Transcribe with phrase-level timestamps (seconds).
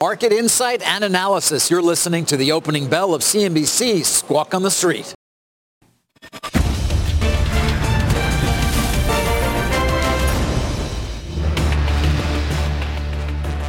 [0.00, 1.70] Market insight and analysis.
[1.70, 5.14] You're listening to the opening bell of CNBC Squawk on the Street.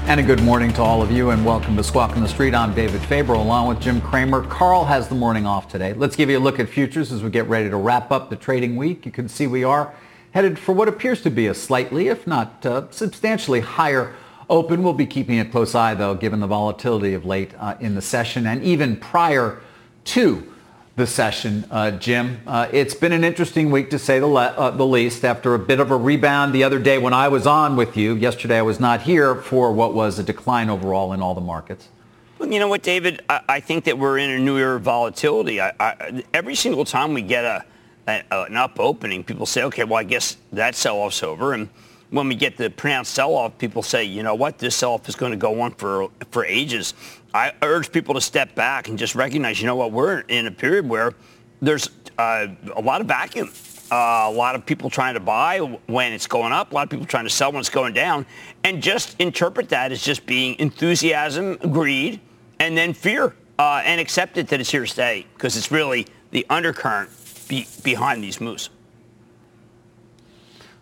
[0.07, 2.55] And a good morning to all of you and welcome to Squawk on the Street.
[2.55, 4.43] I'm David Faber along with Jim Cramer.
[4.47, 5.93] Carl has the morning off today.
[5.93, 8.35] Let's give you a look at futures as we get ready to wrap up the
[8.35, 9.05] trading week.
[9.05, 9.93] You can see we are
[10.31, 14.15] headed for what appears to be a slightly, if not uh, substantially higher
[14.49, 14.83] open.
[14.83, 18.01] We'll be keeping a close eye, though, given the volatility of late uh, in the
[18.01, 19.61] session and even prior
[20.05, 20.53] to
[20.95, 22.39] the session, uh, Jim.
[22.45, 25.59] Uh, it's been an interesting week, to say the, le- uh, the, least, after a
[25.59, 28.13] bit of a rebound the other day when I was on with you.
[28.15, 31.89] Yesterday I was not here for what was a decline overall in all the markets.
[32.37, 33.23] Well, you know what, David?
[33.27, 35.59] I, I think that we're in a new era of volatility.
[35.59, 37.65] I, I, every single time we get a,
[38.05, 41.53] an up opening, people say, okay, well, I guess that sell-off's over.
[41.53, 41.69] And
[42.09, 45.31] when we get the pronounced sell-off, people say, you know what, this sell-off is going
[45.31, 46.93] to go on for for ages.
[47.33, 50.51] I urge people to step back and just recognize, you know what, we're in a
[50.51, 51.13] period where
[51.61, 53.49] there's uh, a lot of vacuum.
[53.91, 56.89] Uh, a lot of people trying to buy when it's going up, a lot of
[56.89, 58.25] people trying to sell when it's going down,
[58.63, 62.19] and just interpret that as just being enthusiasm, greed,
[62.59, 66.07] and then fear, uh, and accept it that it's here to stay because it's really
[66.31, 67.09] the undercurrent
[67.47, 68.71] be- behind these moves.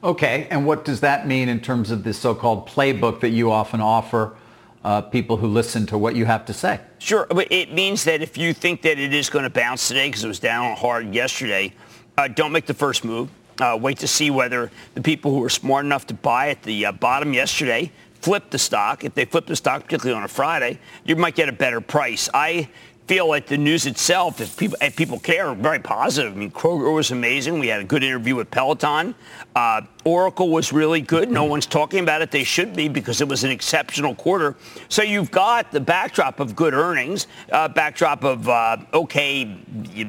[0.03, 3.81] Okay, and what does that mean in terms of this so-called playbook that you often
[3.81, 4.35] offer
[4.83, 6.80] uh, people who listen to what you have to say?
[6.97, 10.23] Sure, it means that if you think that it is going to bounce today because
[10.23, 11.71] it was down hard yesterday,
[12.17, 13.30] uh, don't make the first move.
[13.59, 16.87] Uh, wait to see whether the people who were smart enough to buy at the
[16.87, 19.03] uh, bottom yesterday flip the stock.
[19.03, 22.27] If they flip the stock, particularly on a Friday, you might get a better price.
[22.33, 22.70] I
[23.11, 26.32] feel like the news itself, if people, if people care, very positive.
[26.32, 27.60] I mean, Kroger was amazing.
[27.60, 29.16] We had a good interview with Peloton.
[29.54, 31.30] Uh, Oracle was really good.
[31.30, 32.32] No one's talking about it.
[32.32, 34.55] They should be because it was an exceptional quarter.
[34.88, 39.58] So you've got the backdrop of good earnings, uh, backdrop of uh, okay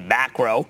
[0.06, 0.68] macro.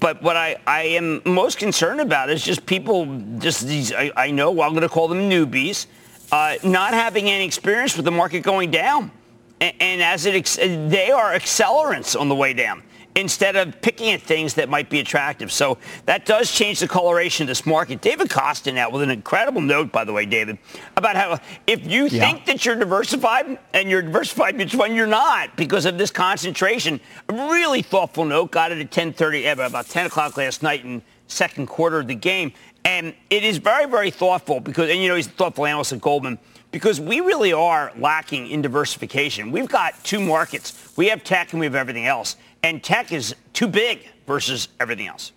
[0.00, 3.06] But what I, I am most concerned about is just people,
[3.38, 5.86] just these, I, I know I'm going to call them newbies,
[6.30, 9.12] uh, not having any experience with the market going down
[9.60, 10.44] and as it
[10.90, 12.82] they are accelerants on the way down
[13.16, 15.50] instead of picking at things that might be attractive.
[15.50, 18.00] So that does change the coloration of this market.
[18.00, 20.58] David Kostin out with an incredible note, by the way, David,
[20.96, 22.20] about how if you yeah.
[22.20, 27.00] think that you're diversified and you're diversified mutual fund, you're not because of this concentration.
[27.28, 31.02] A really thoughtful note, got it at 10.30, eh, about 10 o'clock last night in
[31.26, 32.52] second quarter of the game.
[32.84, 36.00] And it is very, very thoughtful because, and you know, he's a thoughtful analyst at
[36.00, 36.38] Goldman
[36.70, 39.50] because we really are lacking in diversification.
[39.50, 40.92] We've got two markets.
[40.96, 42.36] We have tech and we have everything else.
[42.62, 45.32] And tech is too big versus everything else.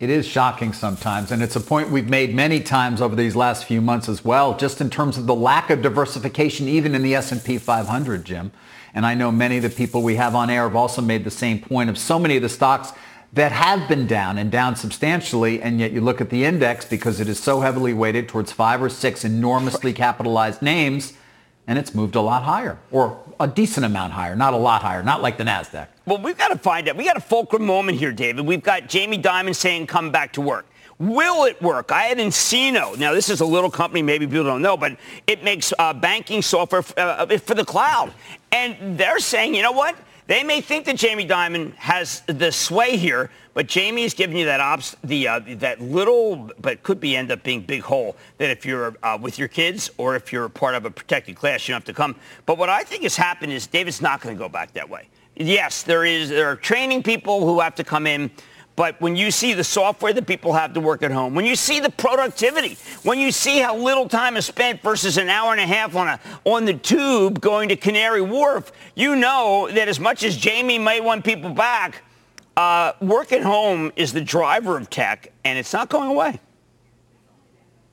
[0.00, 3.64] It is shocking sometimes, and it's a point we've made many times over these last
[3.64, 7.16] few months as well, just in terms of the lack of diversification even in the
[7.16, 8.52] S&P 500, Jim.
[8.94, 11.32] And I know many of the people we have on air have also made the
[11.32, 12.92] same point of so many of the stocks
[13.32, 17.20] that have been down and down substantially, and yet you look at the index because
[17.20, 21.12] it is so heavily weighted towards five or six enormously capitalized names,
[21.66, 25.02] and it's moved a lot higher, or a decent amount higher, not a lot higher,
[25.02, 25.86] not like the NASDAQ.
[26.06, 26.96] Well, we've got to find out.
[26.96, 28.46] We've got a fulcrum moment here, David.
[28.46, 30.64] We've got Jamie Dimon saying come back to work.
[30.98, 31.92] Will it work?
[31.92, 32.98] I had nCino.
[32.98, 34.96] Now, this is a little company, maybe people don't know, but
[35.28, 38.12] it makes uh, banking software f- uh, for the cloud.
[38.50, 39.94] And they're saying, you know what?
[40.28, 44.44] They may think that Jamie Dimon has the sway here, but Jamie is giving you
[44.44, 48.66] that the uh, that little, but could be end up being big hole that if
[48.66, 51.80] you're uh, with your kids or if you're part of a protected class, you don't
[51.80, 52.14] have to come.
[52.44, 55.08] But what I think has happened is David's not going to go back that way.
[55.34, 56.28] Yes, there is.
[56.28, 58.30] There are training people who have to come in.
[58.78, 61.56] But when you see the software that people have to work at home, when you
[61.56, 65.60] see the productivity, when you see how little time is spent versus an hour and
[65.60, 69.98] a half on a on the tube going to Canary Wharf, you know that as
[69.98, 72.04] much as Jamie may want people back,
[72.56, 76.38] uh, work at home is the driver of tech, and it's not going away.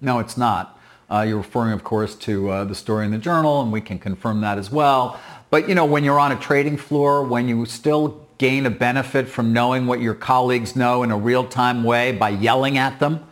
[0.01, 0.79] No, it's not.
[1.09, 3.97] Uh, you're referring, of course, to uh, the story in the journal, and we can
[3.97, 5.19] confirm that as well.
[5.49, 9.27] But you know, when you're on a trading floor, when you still gain a benefit
[9.27, 13.25] from knowing what your colleagues know in a real-time way by yelling at them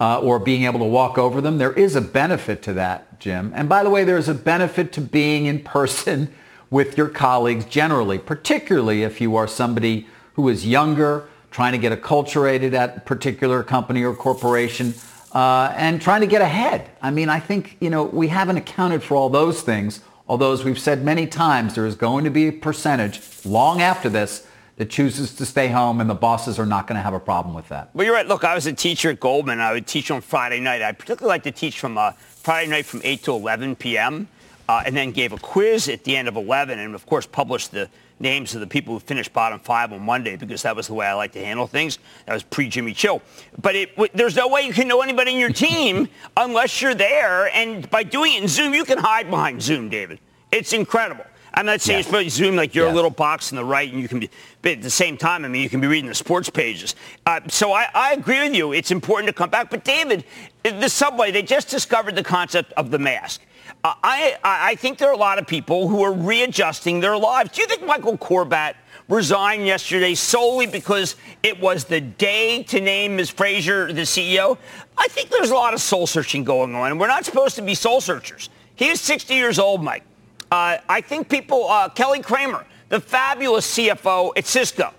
[0.00, 1.58] uh, or being able to walk over them.
[1.58, 3.10] There is a benefit to that.
[3.20, 3.52] Jim.
[3.54, 6.32] And by the way, there's a benefit to being in person
[6.70, 11.92] with your colleagues generally, particularly if you are somebody who is younger, trying to get
[11.92, 14.94] acculturated at a particular company or corporation,
[15.32, 16.88] uh, and trying to get ahead.
[17.02, 20.64] I mean, I think, you know, we haven't accounted for all those things, although as
[20.64, 24.46] we've said many times, there is going to be a percentage long after this
[24.80, 27.54] that chooses to stay home and the bosses are not going to have a problem
[27.54, 27.90] with that.
[27.92, 28.26] Well, you're right.
[28.26, 29.60] Look, I was a teacher at Goldman.
[29.60, 30.80] I would teach on Friday night.
[30.80, 34.26] I particularly like to teach from uh, Friday night from 8 to 11 p.m.
[34.70, 37.72] Uh, and then gave a quiz at the end of 11 and, of course, published
[37.72, 37.90] the
[38.20, 41.06] names of the people who finished bottom five on Monday because that was the way
[41.06, 41.98] I like to handle things.
[42.24, 43.20] That was pre-Jimmy Chill.
[43.60, 47.54] But it, there's no way you can know anybody in your team unless you're there.
[47.54, 50.20] And by doing it in Zoom, you can hide behind Zoom, David.
[50.50, 51.26] It's incredible.
[51.54, 52.26] I'm not saying yes.
[52.26, 52.94] it's Zoom like your yes.
[52.94, 54.30] little box in the right, and you can be.
[54.62, 56.94] But at the same time, I mean, you can be reading the sports pages.
[57.26, 58.72] Uh, so I, I agree with you.
[58.72, 59.70] It's important to come back.
[59.70, 60.24] But David,
[60.62, 63.40] the subway, they just discovered the concept of the mask.
[63.82, 67.52] Uh, I, I think there are a lot of people who are readjusting their lives.
[67.52, 68.74] Do you think Michael Corbat
[69.08, 73.30] resigned yesterday solely because it was the day to name Ms.
[73.30, 74.58] Fraser the CEO?
[74.98, 77.62] I think there's a lot of soul searching going on, and we're not supposed to
[77.62, 78.50] be soul searchers.
[78.76, 80.04] He is 60 years old, Mike.
[80.50, 84.92] Uh, I think people, uh, Kelly Kramer, the fabulous CFO at Cisco,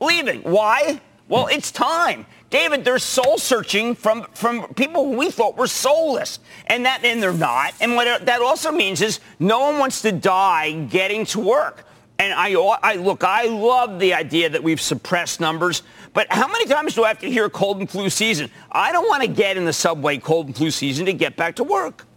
[0.00, 0.42] leaving.
[0.42, 1.00] Why?
[1.28, 2.26] Well, it's time.
[2.50, 6.40] David, they're soul searching from, from people who we thought were soulless.
[6.66, 7.74] And that and they're not.
[7.80, 11.84] And what that also means is no one wants to die getting to work.
[12.18, 12.52] And I,
[12.82, 15.84] I look, I love the idea that we've suppressed numbers,
[16.14, 18.50] but how many times do I have to hear cold and flu season?
[18.72, 21.54] I don't want to get in the subway cold and flu season to get back
[21.56, 22.07] to work.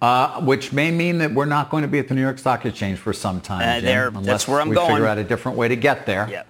[0.00, 2.64] Uh, which may mean that we're not going to be at the New York Stock
[2.64, 4.90] Exchange for some time, uh, Jim, unless where I'm we going.
[4.90, 6.28] figure out a different way to get there.
[6.30, 6.46] Yep.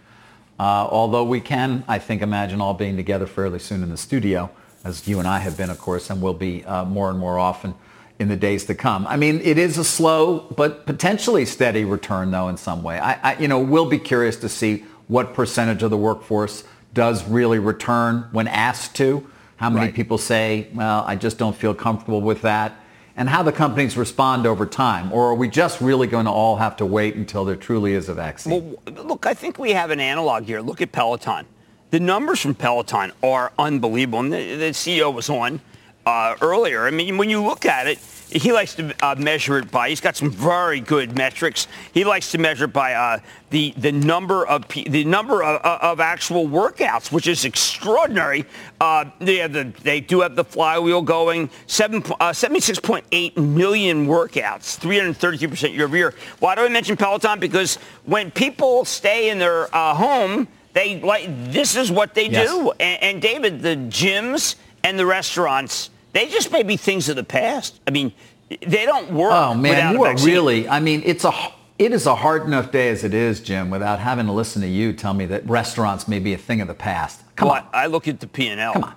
[0.61, 4.51] Uh, although we can, I think, imagine all being together fairly soon in the studio,
[4.85, 7.39] as you and I have been, of course, and will be uh, more and more
[7.39, 7.75] often
[8.19, 9.07] in the days to come.
[9.07, 12.99] I mean, it is a slow but potentially steady return, though, in some way.
[12.99, 17.27] I, I you know, we'll be curious to see what percentage of the workforce does
[17.27, 19.27] really return when asked to.
[19.57, 19.95] How many right.
[19.95, 22.79] people say, well, I just don't feel comfortable with that
[23.19, 25.13] and how the companies respond over time?
[25.13, 28.09] Or are we just really going to all have to wait until there truly is
[28.09, 28.79] a vaccine?
[28.87, 30.61] Well, look, I think we have an analog here.
[30.61, 31.45] Look at Peloton.
[31.91, 34.21] The numbers from Peloton are unbelievable.
[34.21, 35.61] And the, the CEO was on
[36.07, 36.87] uh, earlier.
[36.87, 37.99] I mean, when you look at it,
[38.31, 39.89] he likes to uh, measure it by.
[39.89, 41.67] He's got some very good metrics.
[41.93, 43.21] He likes to measure it by uh,
[43.51, 48.45] the the number of the number of, of, actual workouts, which is extraordinary.
[48.81, 51.49] Uh, they have the they do have the flywheel going.
[51.67, 55.97] Seven uh, seventy six point eight million workouts, three hundred thirty two percent year over
[55.97, 56.15] year.
[56.39, 57.41] Why do I mention Peloton?
[57.41, 62.49] Because when people stay in their uh, home, they like this is what they yes.
[62.49, 62.73] do.
[62.73, 67.25] And, and David, the gyms and the restaurants they just may be things of the
[67.25, 67.81] past.
[67.87, 68.13] I mean,
[68.49, 69.33] they don't work.
[69.33, 70.69] Oh man, you are really.
[70.69, 71.33] I mean, it's a
[71.79, 74.69] it is a hard enough day as it is, Jim, without having to listen to
[74.69, 77.23] you tell me that restaurants may be a thing of the past.
[77.37, 77.69] Come well, on.
[77.73, 78.73] I look at the P and L.
[78.73, 78.95] Come on,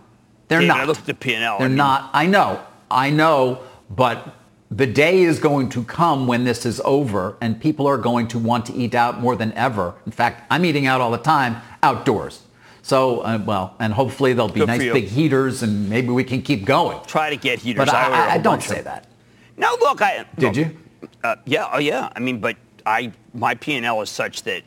[0.48, 0.80] they're not.
[0.80, 1.58] I look at the P and L.
[1.58, 2.10] They're I mean, not.
[2.14, 2.62] I know.
[2.90, 4.36] I know, but
[4.70, 8.40] the day is going to come when this is over and people are going to
[8.40, 9.96] want to eat out more than ever.
[10.06, 12.44] In fact, I'm eating out all the time outdoors.
[12.84, 16.42] So, uh, well, and hopefully there'll be Good nice big heaters and maybe we can
[16.42, 17.00] keep going.
[17.06, 17.86] Try to get heaters.
[17.86, 19.08] But I, I, I don't say that.
[19.58, 20.78] No, look, I did look, you?
[21.24, 22.10] Uh, yeah, oh yeah.
[22.16, 24.64] I mean, but I my P and L is such that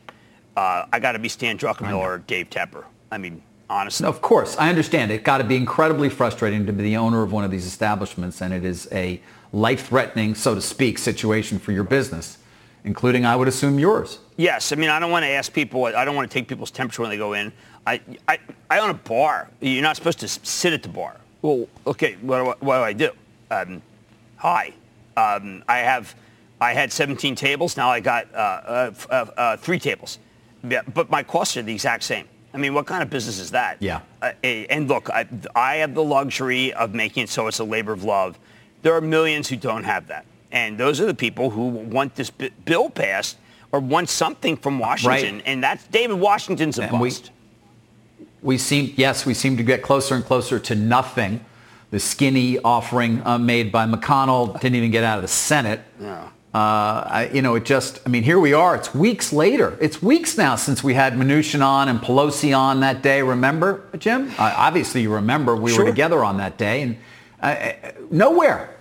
[0.55, 2.85] uh, I got to be Stan Druckenmiller or Dave Tepper.
[3.11, 4.05] I mean, honestly.
[4.05, 5.11] No, of course, I understand.
[5.11, 8.41] It got to be incredibly frustrating to be the owner of one of these establishments,
[8.41, 12.37] and it is a life-threatening, so to speak, situation for your business,
[12.83, 14.19] including, I would assume, yours.
[14.37, 15.85] Yes, I mean, I don't want to ask people.
[15.85, 17.53] I don't want to take people's temperature when they go in.
[17.85, 18.39] I, I,
[18.69, 19.49] I own a bar.
[19.61, 21.17] You're not supposed to sit at the bar.
[21.41, 23.11] Well, okay, what do I, what do, I do?
[23.51, 23.81] Um,
[24.37, 24.73] hi.
[25.15, 26.15] Um, I have,
[26.59, 27.77] I had 17 tables.
[27.77, 30.19] Now I got uh, uh, uh, uh, three tables.
[30.67, 32.27] Yeah, but my costs are the exact same.
[32.53, 33.77] I mean, what kind of business is that?
[33.81, 33.99] Yeah.
[34.21, 37.91] Uh, and look, I, I have the luxury of making it so it's a labor
[37.91, 38.39] of love.
[38.81, 40.25] There are millions who don't have that.
[40.51, 43.37] And those are the people who want this bill passed
[43.71, 45.35] or want something from Washington.
[45.35, 45.43] Right.
[45.45, 47.25] And that's David Washington's a and bust.
[47.25, 47.34] We,
[48.45, 51.43] we seem, yes, we seem to get closer and closer to nothing
[51.91, 55.81] the skinny offering uh, made by McConnell didn't even get out of the Senate.
[55.99, 56.29] Yeah.
[56.53, 58.75] Uh, I, you know, it just, I mean, here we are.
[58.75, 59.77] It's weeks later.
[59.81, 63.21] It's weeks now since we had Mnuchin on and Pelosi on that day.
[63.21, 64.29] Remember, Jim?
[64.37, 65.83] Uh, obviously, you remember we sure.
[65.83, 66.97] were together on that day, and
[67.41, 67.73] uh,
[68.09, 68.77] nowhere.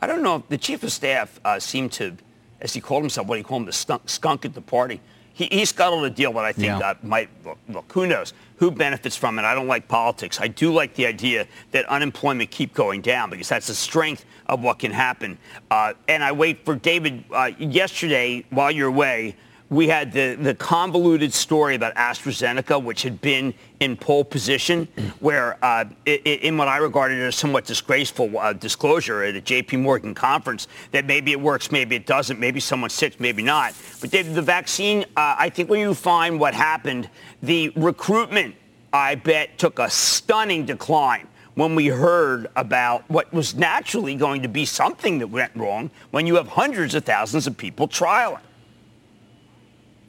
[0.00, 0.44] I don't know.
[0.48, 2.16] The chief of staff uh, seemed to,
[2.60, 5.00] as he called himself, what he called him, the skunk, skunk at the party.
[5.40, 6.90] He, he scuttled a deal that I think yeah.
[6.90, 7.30] uh, might
[7.68, 7.90] look.
[7.92, 9.42] Who knows who benefits from it?
[9.42, 10.38] I don't like politics.
[10.38, 14.60] I do like the idea that unemployment keep going down because that's the strength of
[14.62, 15.38] what can happen.
[15.70, 19.34] Uh, and I wait for David uh, yesterday while you're away
[19.70, 24.88] we had the, the convoluted story about AstraZeneca, which had been in pole position,
[25.20, 29.76] where uh, it, in what I regarded as somewhat disgraceful uh, disclosure at a J.P.
[29.76, 33.72] Morgan conference that maybe it works, maybe it doesn't, maybe someone's sick, maybe not.
[34.00, 37.08] But the vaccine, uh, I think when you find what happened,
[37.40, 38.56] the recruitment,
[38.92, 44.48] I bet, took a stunning decline when we heard about what was naturally going to
[44.48, 48.40] be something that went wrong when you have hundreds of thousands of people trialing.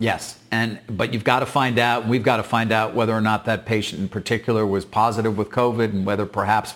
[0.02, 2.08] Yes, and but you've got to find out.
[2.08, 5.50] We've got to find out whether or not that patient in particular was positive with
[5.50, 6.74] COVID, and whether perhaps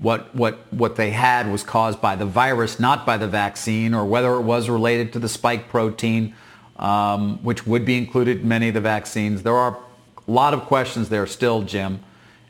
[0.00, 4.04] what what what they had was caused by the virus, not by the vaccine, or
[4.04, 6.34] whether it was related to the spike protein,
[6.74, 9.44] um, which would be included in many of the vaccines.
[9.44, 9.78] There are
[10.26, 12.00] a lot of questions there still, Jim,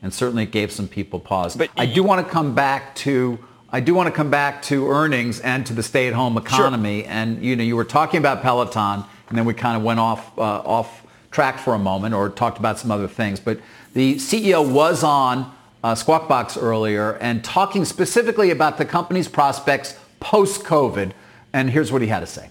[0.00, 1.54] and certainly it gave some people pause.
[1.56, 3.38] But I do want to come back to.
[3.70, 7.02] I do want to come back to earnings and to the stay-at-home economy.
[7.02, 7.10] Sure.
[7.10, 10.36] And you know, you were talking about Peloton and then we kind of went off
[10.38, 13.40] uh, off track for a moment or talked about some other things.
[13.40, 13.60] But
[13.94, 15.52] the CEO was on
[15.84, 21.12] uh, Squawk Box earlier and talking specifically about the company's prospects post-COVID.
[21.52, 22.50] And here's what he had to say.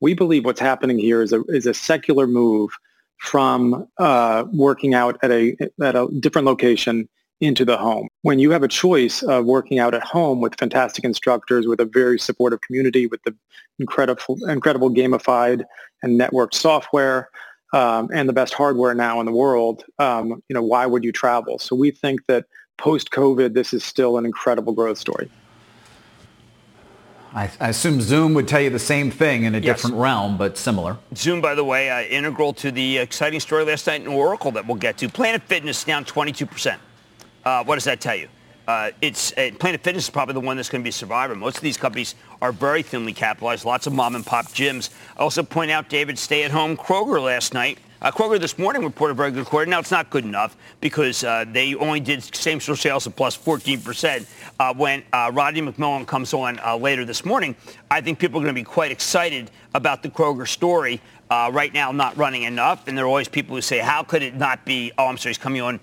[0.00, 2.70] We believe what's happening here is a, is a secular move
[3.18, 7.08] from uh, working out at a, at a different location
[7.40, 8.08] into the home.
[8.22, 11.84] When you have a choice of working out at home with fantastic instructors, with a
[11.84, 13.34] very supportive community, with the
[13.80, 15.64] incredible, incredible gamified
[16.02, 17.30] and networked software,
[17.72, 21.12] um, and the best hardware now in the world, um, you know, why would you
[21.12, 21.58] travel?
[21.58, 22.46] So we think that
[22.78, 25.30] post-COVID, this is still an incredible growth story.
[27.32, 29.76] I, I, assume Zoom would tell you the same thing in a yes.
[29.76, 30.96] different realm, but similar.
[31.14, 34.66] Zoom, by the way, uh, integral to the exciting story last night in Oracle that
[34.66, 35.08] we'll get to.
[35.08, 36.76] Planet Fitness down 22%.
[37.44, 38.28] Uh, what does that tell you?
[38.70, 41.34] Uh, it's uh, Planet Fitness is probably the one that's going to be a survivor.
[41.34, 44.90] Most of these companies are very thinly capitalized, lots of mom and pop gyms.
[45.16, 47.80] I also point out David stay at home Kroger last night.
[48.00, 49.68] Uh, Kroger this morning reported a very good quarter.
[49.68, 54.24] Now it's not good enough because uh, they only did same-store sales of plus 14%.
[54.60, 57.56] Uh, when uh, Rodney McMullen comes on uh, later this morning,
[57.90, 61.00] I think people are going to be quite excited about the Kroger story.
[61.28, 64.20] Uh, right now, not running enough, and there are always people who say, "How could
[64.20, 65.78] it not be?" Oh, I'm sorry, he's coming on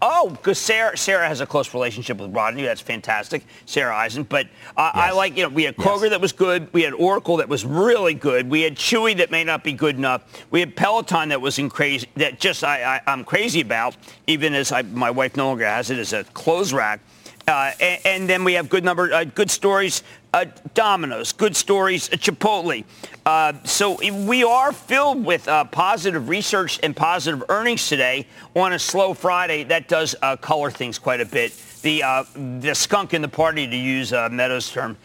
[0.00, 2.62] Oh, because Sarah, Sarah has a close relationship with Rodney.
[2.62, 3.44] That's fantastic.
[3.66, 4.22] Sarah Eisen.
[4.22, 5.04] But uh, yes.
[5.04, 6.10] I like, you know, we had Kroger yes.
[6.10, 6.72] that was good.
[6.72, 8.48] We had Oracle that was really good.
[8.48, 10.22] We had Chewy that may not be good enough.
[10.50, 14.54] We had Peloton that was in crazy, that just I, I, am crazy about, even
[14.54, 17.00] as I, my wife no longer has it as a clothes rack.
[17.48, 20.02] Uh, and, and, then we have good number, uh, good stories,
[20.34, 22.82] uh, Domino's, good stories, uh, Chipotle.
[23.24, 28.26] Uh, so we are filled with positive research and positive earnings today
[28.56, 29.62] on a slow Friday.
[29.62, 31.52] That does color things quite a bit.
[31.82, 32.02] The
[32.34, 34.96] the skunk in the party, to use Meadows' term,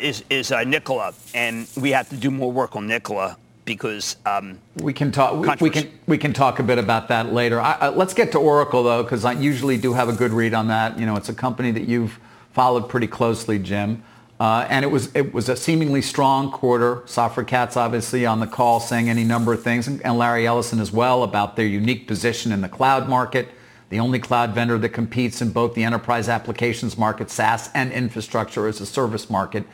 [0.00, 4.92] is is Nikola, and we have to do more work on Nikola because um, we
[4.92, 5.60] can talk.
[5.60, 7.60] We can we can talk a bit about that later.
[7.60, 10.54] I, I, let's get to Oracle though, because I usually do have a good read
[10.54, 10.98] on that.
[10.98, 12.18] You know, it's a company that you've
[12.52, 14.02] followed pretty closely, Jim.
[14.40, 16.96] Uh, and it was it was a seemingly strong quarter.
[17.06, 20.80] Safra Catz obviously on the call saying any number of things, and, and Larry Ellison
[20.80, 23.48] as well about their unique position in the cloud market,
[23.90, 28.66] the only cloud vendor that competes in both the enterprise applications market, SaaS, and infrastructure
[28.66, 29.64] as a service market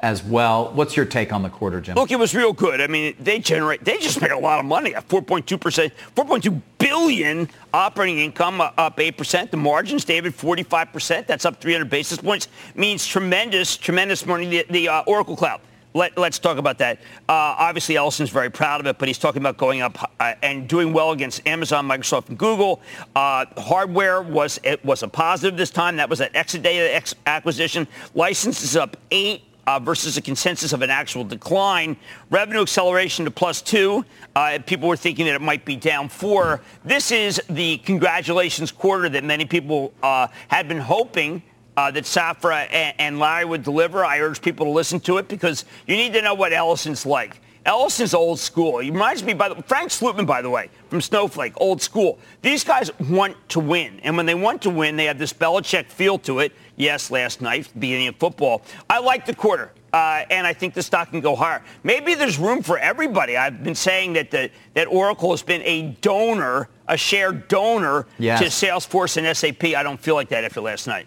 [0.00, 0.70] as well.
[0.74, 1.96] What's your take on the quarter, Jim?
[1.96, 2.80] Look, it was real good.
[2.80, 7.48] I mean, they generate, they just make a lot of money at 4.2%, 4.2 billion
[7.72, 9.50] operating income uh, up 8%.
[9.50, 11.26] The margins, David, 45%.
[11.26, 12.48] That's up 300 basis points.
[12.74, 14.46] Means tremendous, tremendous money.
[14.46, 15.60] The, the uh, Oracle Cloud.
[15.96, 16.98] Let, us talk about that.
[17.28, 20.66] Uh, obviously, Ellison's very proud of it, but he's talking about going up uh, and
[20.66, 22.82] doing well against Amazon, Microsoft, and Google.
[23.14, 25.96] Uh, hardware was was a positive this time.
[25.96, 27.86] That was an Exadata acquisition.
[28.12, 31.96] Licenses up eight uh, versus a consensus of an actual decline.
[32.30, 34.04] Revenue acceleration to plus two.
[34.34, 36.60] Uh, people were thinking that it might be down four.
[36.84, 41.42] This is the congratulations quarter that many people uh, had been hoping
[41.76, 44.04] uh, that Safra and, and, Larry would deliver.
[44.04, 47.40] I urge people to listen to it because you need to know what Ellison's like.
[47.64, 48.78] Ellison's old school.
[48.78, 52.18] He reminds me, by the Frank Slootman, by the way, from Snowflake, old school.
[52.42, 55.86] These guys want to win, and when they want to win, they have this Belichick
[55.86, 56.52] feel to it.
[56.76, 58.62] Yes, last night, beginning of football.
[58.90, 59.72] I like the quarter.
[59.94, 61.62] Uh, and I think the stock can go higher.
[61.84, 63.36] Maybe there's room for everybody.
[63.36, 68.40] I've been saying that the, that Oracle has been a donor, a shared donor yes.
[68.40, 69.62] to Salesforce and SAP.
[69.62, 71.06] I don't feel like that after last night.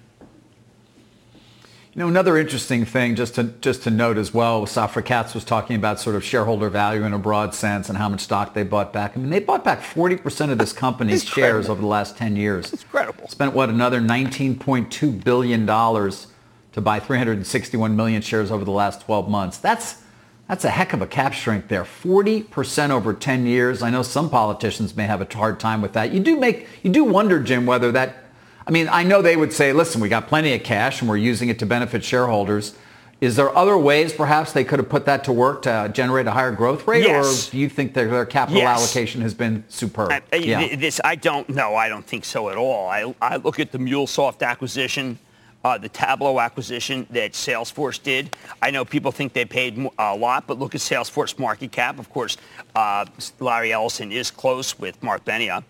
[1.98, 5.44] You know, another interesting thing just to just to note as well, Safra Catz was
[5.44, 8.62] talking about sort of shareholder value in a broad sense and how much stock they
[8.62, 9.18] bought back.
[9.18, 12.72] I mean, they bought back 40% of this company's shares over the last 10 years.
[12.72, 13.28] It's incredible.
[13.30, 16.28] Spent what another 19.2 billion dollars
[16.74, 19.58] to buy 361 million shares over the last 12 months.
[19.58, 20.04] That's
[20.48, 21.84] that's a heck of a cap shrink there.
[21.84, 23.82] 40% over 10 years.
[23.82, 26.14] I know some politicians may have a hard time with that.
[26.14, 28.27] You do make you do wonder, Jim, whether that
[28.68, 31.16] I mean, I know they would say, listen, we got plenty of cash and we're
[31.16, 32.76] using it to benefit shareholders.
[33.22, 36.32] Is there other ways perhaps they could have put that to work to generate a
[36.32, 37.04] higher growth rate?
[37.06, 37.48] Yes.
[37.48, 38.78] Or do you think their, their capital Yes.
[38.80, 40.12] allocation has been superb?
[40.12, 41.76] I, I- This I don't know.
[41.76, 42.88] I don't think so at all.
[42.90, 45.18] I, I look at the MuleSoft acquisition,
[45.64, 48.36] uh, the Tableau acquisition that Salesforce did.
[48.62, 51.98] I know people think they paid a lot, but look at Salesforce market cap.
[52.00, 52.36] Of course,
[52.76, 53.06] uh,
[53.40, 55.64] Larry Ellison is close with Mark Benioff.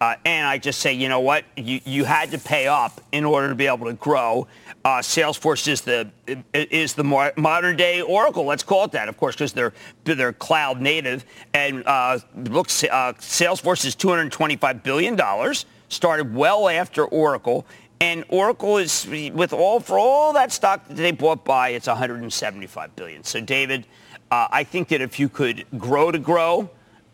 [0.00, 1.44] Uh, and I just say, you know what?
[1.56, 4.46] You, you had to pay up in order to be able to grow.
[4.84, 6.10] Uh, Salesforce is the
[6.52, 8.44] is the mo- modern day Oracle.
[8.44, 9.72] Let's call it that, of course, because they're
[10.04, 11.24] they're cloud native.
[11.54, 15.64] And uh, look, uh, Salesforce is 225 billion dollars.
[15.88, 17.64] Started well after Oracle,
[18.00, 22.96] and Oracle is with all for all that stock that they bought by, it's 175
[22.96, 23.24] billion.
[23.24, 23.86] So, David,
[24.30, 26.68] uh, I think that if you could grow to grow,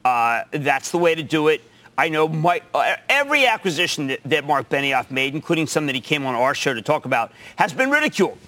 [0.04, 1.62] uh, that's the way to do it.
[2.00, 6.00] I know Mike, uh, every acquisition that, that Mark Benioff made, including some that he
[6.00, 8.38] came on our show to talk about, has been ridiculed.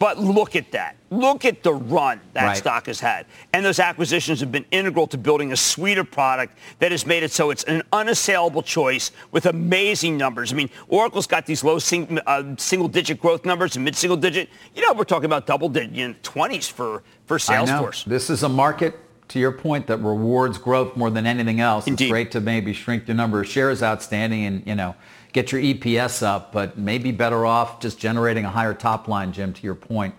[0.00, 0.96] But look at that.
[1.10, 2.56] Look at the run that Right.
[2.56, 3.26] stock has had.
[3.52, 7.22] And those acquisitions have been integral to building a suite of product that has made
[7.22, 10.52] it so it's an unassailable choice with amazing numbers.
[10.52, 14.48] I mean, Oracle's got these low sing, uh, single-digit growth numbers and mid-single digit.
[14.74, 17.38] You know, we're talking about double-digit you know, 20s for, for.
[17.38, 18.04] Salesforce.
[18.04, 18.98] This is a market,
[19.28, 21.86] to your point, that rewards growth more than anything else.
[21.86, 22.04] Indeed.
[22.04, 24.94] It's great to maybe shrink the number of shares outstanding and, you know,
[25.32, 29.52] get your EPS up, but maybe better off just generating a higher top line, Jim,
[29.52, 30.14] to your point.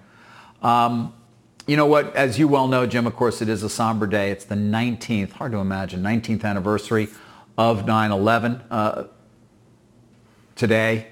[0.62, 1.14] Um,
[1.66, 2.16] you know what?
[2.16, 4.32] As you well know, Jim, of course, it is a somber day.
[4.32, 7.10] It's the 19th, hard to imagine, 19th anniversary
[7.58, 9.04] of 9-11 uh,
[10.56, 11.08] today.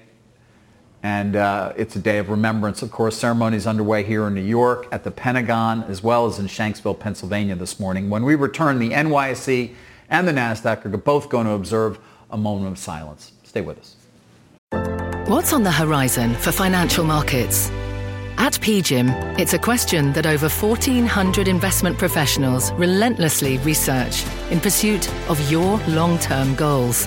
[1.06, 2.82] And uh, it's a day of remembrance.
[2.82, 6.46] Of course, ceremonies underway here in New York, at the Pentagon, as well as in
[6.46, 8.10] Shanksville, Pennsylvania this morning.
[8.10, 9.72] When we return, the NYSE
[10.10, 12.00] and the NASDAQ are both going to observe
[12.32, 13.30] a moment of silence.
[13.44, 13.94] Stay with us.
[15.28, 17.70] What's on the horizon for financial markets?
[18.36, 25.38] At PGIM, it's a question that over 1,400 investment professionals relentlessly research in pursuit of
[25.52, 27.06] your long-term goals.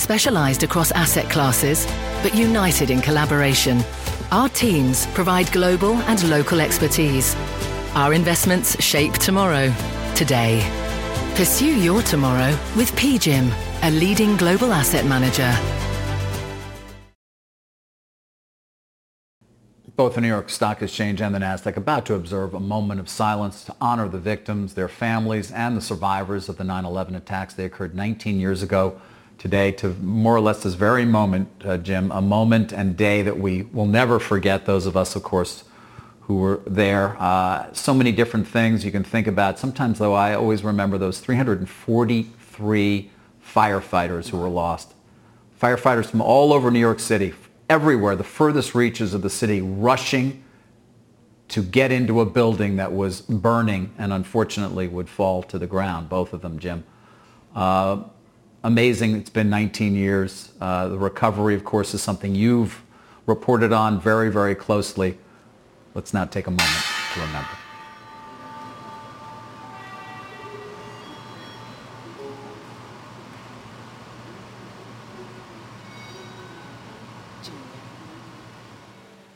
[0.00, 1.84] Specialized across asset classes,
[2.22, 3.84] but united in collaboration,
[4.30, 7.36] our teams provide global and local expertise.
[7.94, 9.70] Our investments shape tomorrow,
[10.14, 10.66] today.
[11.34, 15.54] Pursue your tomorrow with PGIM, a leading global asset manager.
[19.96, 23.10] Both the New York Stock Exchange and the NASDAQ about to observe a moment of
[23.10, 27.52] silence to honor the victims, their families, and the survivors of the 9-11 attacks.
[27.52, 28.98] They occurred 19 years ago
[29.40, 33.38] today to more or less this very moment, uh, Jim, a moment and day that
[33.38, 35.64] we will never forget, those of us, of course,
[36.20, 37.16] who were there.
[37.18, 39.58] Uh, so many different things you can think about.
[39.58, 43.10] Sometimes, though, I always remember those 343
[43.42, 44.92] firefighters who were lost.
[45.58, 47.32] Firefighters from all over New York City,
[47.70, 50.44] everywhere, the furthest reaches of the city, rushing
[51.48, 56.10] to get into a building that was burning and unfortunately would fall to the ground,
[56.10, 56.84] both of them, Jim.
[57.54, 58.02] Uh,
[58.62, 59.16] amazing.
[59.16, 60.52] It's been 19 years.
[60.60, 62.82] Uh, the recovery, of course, is something you've
[63.26, 65.18] reported on very, very closely.
[65.94, 67.48] Let's now take a moment to remember.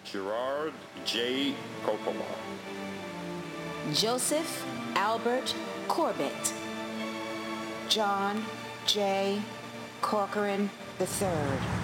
[0.05, 0.73] Gerard
[1.05, 1.55] J.
[1.85, 2.25] Coppola.
[3.93, 5.55] Joseph Albert
[5.89, 6.55] Corbett.
[7.89, 8.45] John
[8.87, 9.41] J.
[10.01, 10.71] Corcoran
[11.01, 11.84] III.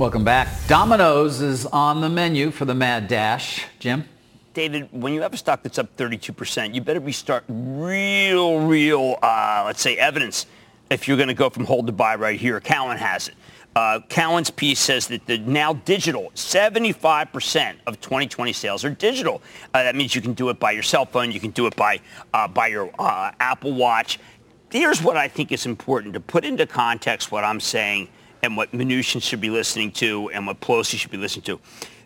[0.00, 0.48] Welcome back.
[0.66, 3.66] Domino's is on the menu for the Mad Dash.
[3.80, 4.08] Jim?
[4.54, 9.18] David, when you have a stock that's up 32%, you better be start real, real,
[9.20, 10.46] uh, let's say, evidence
[10.88, 12.58] if you're going to go from hold to buy right here.
[12.60, 13.34] Cowen has it.
[13.76, 19.42] Uh, Cowen's piece says that the now digital, 75% of 2020 sales are digital.
[19.74, 21.30] Uh, that means you can do it by your cell phone.
[21.30, 22.00] You can do it by,
[22.32, 24.18] uh, by your uh, Apple Watch.
[24.70, 28.08] Here's what I think is important to put into context what I'm saying
[28.42, 31.60] and what Mnuchin should be listening to and what Pelosi should be listening to.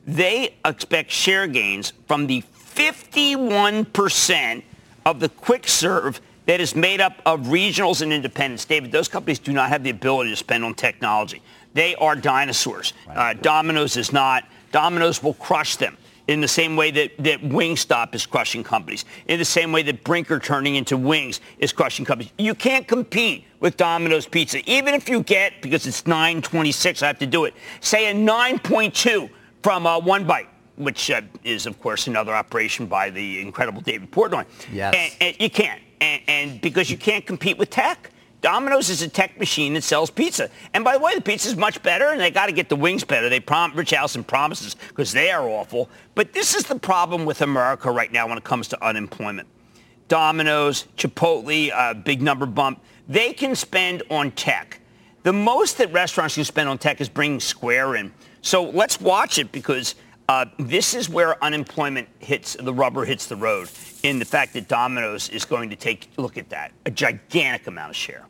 [0.07, 2.43] They expect share gains from the
[2.75, 4.63] 51%
[5.07, 8.65] of the quick serve that is made up of regionals and independents.
[8.65, 11.41] David, those companies do not have the ability to spend on technology.
[11.73, 12.93] They are dinosaurs.
[13.09, 14.45] Uh, Domino's is not.
[14.73, 19.39] Domino's will crush them in the same way that, that Wingstop is crushing companies, in
[19.39, 22.33] the same way that Brinker turning into Wings is crushing companies.
[22.39, 27.19] You can't compete with Domino's Pizza, even if you get, because it's 926, I have
[27.19, 29.29] to do it, say a 9.2
[29.63, 34.11] from uh, One Bite which uh, is, of course, another operation by the incredible David
[34.11, 34.45] Portnoy.
[34.73, 34.95] Yes.
[34.97, 35.81] And, and you can't.
[36.01, 38.11] And, and, because you can't compete with tech.
[38.45, 40.51] Domino's is a tech machine that sells pizza.
[40.75, 42.77] And by the way, the pizza is much better, and they got to get the
[42.77, 43.31] wings better.
[43.31, 45.89] They prom- Ritch Allison promises because they are awful.
[46.15, 49.49] But this is the problem with America right now when it comes to unemployment.
[50.09, 52.83] Domino's, Chipotle, uh, big number bump.
[53.09, 54.79] They can spend on tech.
[55.23, 58.13] The most that restaurants can spend on tech is bringing Square in.
[58.43, 59.95] So let's watch it because
[60.29, 63.71] uh, this is where unemployment hits, the rubber hits the road
[64.03, 67.89] in the fact that Domino's is going to take, look at that, a gigantic amount
[67.89, 68.27] of share.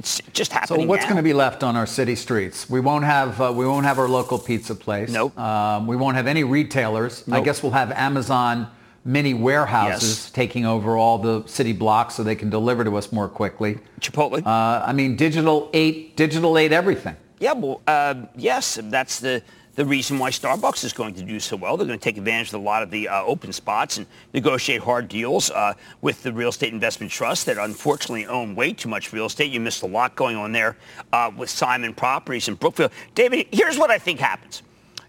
[0.00, 2.70] It's just happening So what's going to be left on our city streets?
[2.70, 5.10] We won't have uh, we won't have our local pizza place.
[5.10, 5.38] Nope.
[5.38, 7.22] Um, we won't have any retailers.
[7.30, 8.66] I guess we'll have Amazon
[9.04, 10.30] mini warehouses Yes.
[10.30, 13.78] taking over all the city blocks so they can deliver to us more quickly.
[14.00, 14.38] Chipotle.
[14.46, 17.16] Uh, I mean, digital eight, digital eight, everything.
[17.38, 19.42] Yeah, well, uh, yes, that's the,
[19.76, 21.76] the reason why Starbucks is going to do so well.
[21.76, 24.82] They're going to take advantage of a lot of the uh, open spots and negotiate
[24.82, 29.12] hard deals uh, with the real estate investment trusts that unfortunately own way too much
[29.12, 29.50] real estate.
[29.50, 30.76] You missed a lot going on there
[31.12, 32.90] uh, with Simon Properties in Brookfield.
[33.14, 34.62] David, here's what I think happens.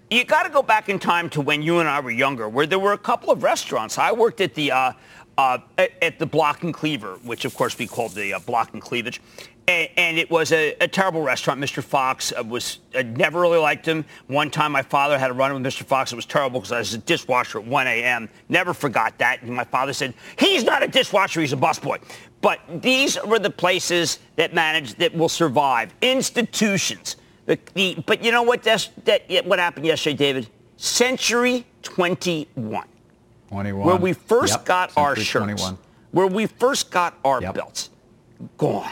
[0.09, 2.65] You got to go back in time to when you and I were younger, where
[2.65, 3.97] there were a couple of restaurants.
[3.97, 4.91] I worked at the uh,
[5.37, 8.81] uh, at, the Block and Cleaver, which of course we called the uh, Block and
[8.81, 9.21] Cleavage,
[9.67, 11.59] and, and it was a, a terrible restaurant.
[11.59, 11.83] Mr.
[11.83, 14.05] Fox uh, was I never really liked him.
[14.27, 15.83] One time my father had a run with Mr.
[15.83, 16.11] Fox.
[16.11, 18.29] It was terrible because I was a dishwasher at 1 a.m.
[18.49, 19.41] Never forgot that.
[19.41, 21.41] And my father said, "He's not a dishwasher.
[21.41, 22.01] He's a busboy."
[22.41, 25.93] But these were the places that managed that will survive.
[26.01, 27.15] Institutions.
[27.45, 28.63] The, the, but you know what?
[28.63, 30.47] That's, that, what happened yesterday, David?
[30.77, 32.85] Century 21
[33.49, 33.85] 21.
[33.85, 35.77] where we first Yep, got our Century shirts, 21.
[36.11, 37.89] where we first got our belts,
[38.57, 38.89] gone.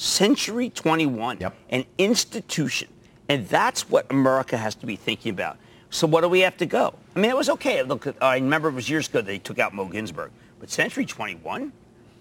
[0.00, 2.88] Century 21, an institution.
[3.28, 5.58] And that's what America has to be thinking about.
[5.90, 6.94] So what do we have to go?
[7.14, 7.82] I mean, it was okay.
[7.82, 10.30] Look, I remember it was years ago they took out Moe Ginsburg.
[10.58, 11.70] But Century 21?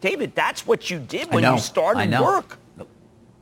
[0.02, 2.58] David, that's what you did when you started work.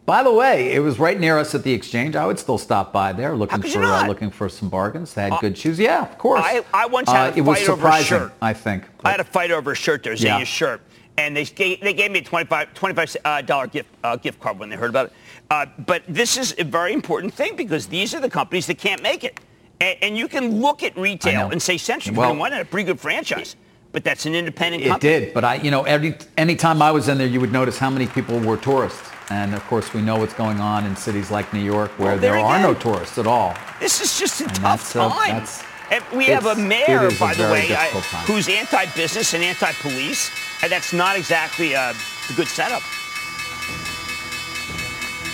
[0.06, 2.16] By the way, it was right near us at the exchange.
[2.16, 5.16] I would still stop by there looking for uh, looking for some bargains.
[5.16, 5.80] They had Uh, good shoes.
[5.80, 6.42] Yeah, of course.
[6.46, 8.32] I- I once Uh, had a it was fight over a shirt.
[8.42, 8.84] I think.
[9.04, 10.40] I had a fight over a shirt there, Yeah.
[10.40, 10.82] Zegna shirt,
[11.18, 14.70] and they gave, they gave me a 25 $25 uh, gift uh, gift card when
[14.70, 15.14] they heard about it.
[15.50, 19.02] Uh, but this is a very important thing because these are the companies that can't
[19.02, 19.40] make it,
[19.82, 22.86] and, and you can look at retail and say Century Well- 21 had a pretty
[22.86, 23.56] good franchise,
[23.92, 25.20] but that's an independent It company.
[25.20, 27.78] did, but I, you know, every any time I was in there, you would notice
[27.78, 31.32] how many people were tourists, and of course, we know what's going on in cities
[31.32, 33.56] like New York where Well, there there are no tourists at all.
[33.80, 35.10] This is just a And tough time.
[35.30, 37.90] that's- and we have a mayor, a by the way, I-
[38.26, 40.32] who's anti-business and anti-police,
[40.64, 42.82] and that's not exactly uh, a good setup.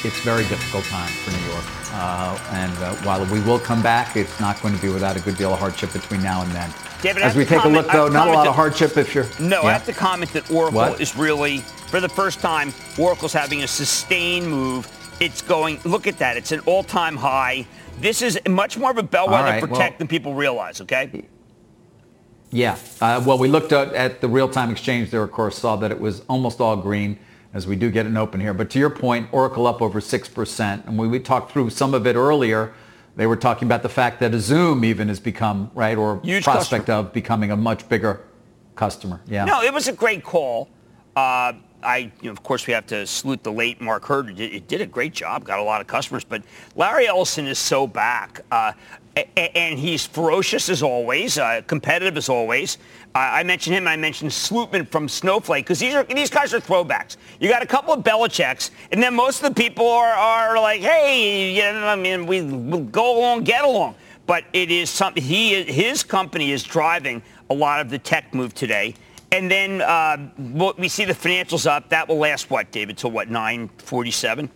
[0.05, 1.63] It's a very difficult time for New York,
[1.93, 5.21] uh, and uh, while we will come back, it's not going to be without a
[5.21, 6.73] good deal of hardship between now and then.
[7.01, 9.25] David, As we take a look, though, not a lot comment of hardship if you're.
[9.39, 11.01] No, I have to comment that Oracle What?
[11.01, 14.89] is really, for the first time, Oracle's having a sustained move.
[15.21, 16.35] It's going, look at that.
[16.37, 17.65] It's an all-time high.
[17.99, 21.23] This is much more of a bellwether right, for well- tech than people realize, okay?
[22.51, 22.77] Yeah.
[23.01, 25.99] Uh, well, we looked at, at the real-time exchange there, of course, saw that it
[25.99, 27.17] was almost all green,
[27.53, 28.53] as we do get an open here.
[28.53, 30.87] But to your point, Oracle up over 6%.
[30.87, 32.73] And when we talked through some of it earlier,
[33.15, 36.43] they were talking about the fact that a Zoom even has become, right, or Huge
[36.43, 38.21] prospect of becoming a much bigger
[38.75, 39.21] customer.
[39.27, 39.45] Yeah.
[39.45, 40.69] No, it was a great call.
[41.15, 44.29] Uh, I, you know, of course, we have to salute the late Mark Hurd.
[44.29, 46.23] It did, it did a great job, got a lot of customers.
[46.23, 46.43] But
[46.75, 48.73] Larry Ellison is so back, uh,
[49.15, 52.77] a- and he's ferocious as always, uh, competitive as always.
[53.15, 53.87] Uh, I mentioned him.
[53.87, 57.17] I mentioned Slootman from Snowflake because these are these guys are throwbacks.
[57.39, 60.81] You got a couple of Belichick's, and then most of the people are, are like,
[60.81, 63.95] hey, you know, I mean, we we'll go along, get along.
[64.25, 65.21] But it is something.
[65.21, 68.95] He his company is driving a lot of the tech move today.
[69.33, 70.29] And then uh,
[70.77, 71.89] we see the financials up.
[71.89, 72.99] That will last what, David?
[72.99, 73.29] Till what?
[73.29, 74.47] 9:47.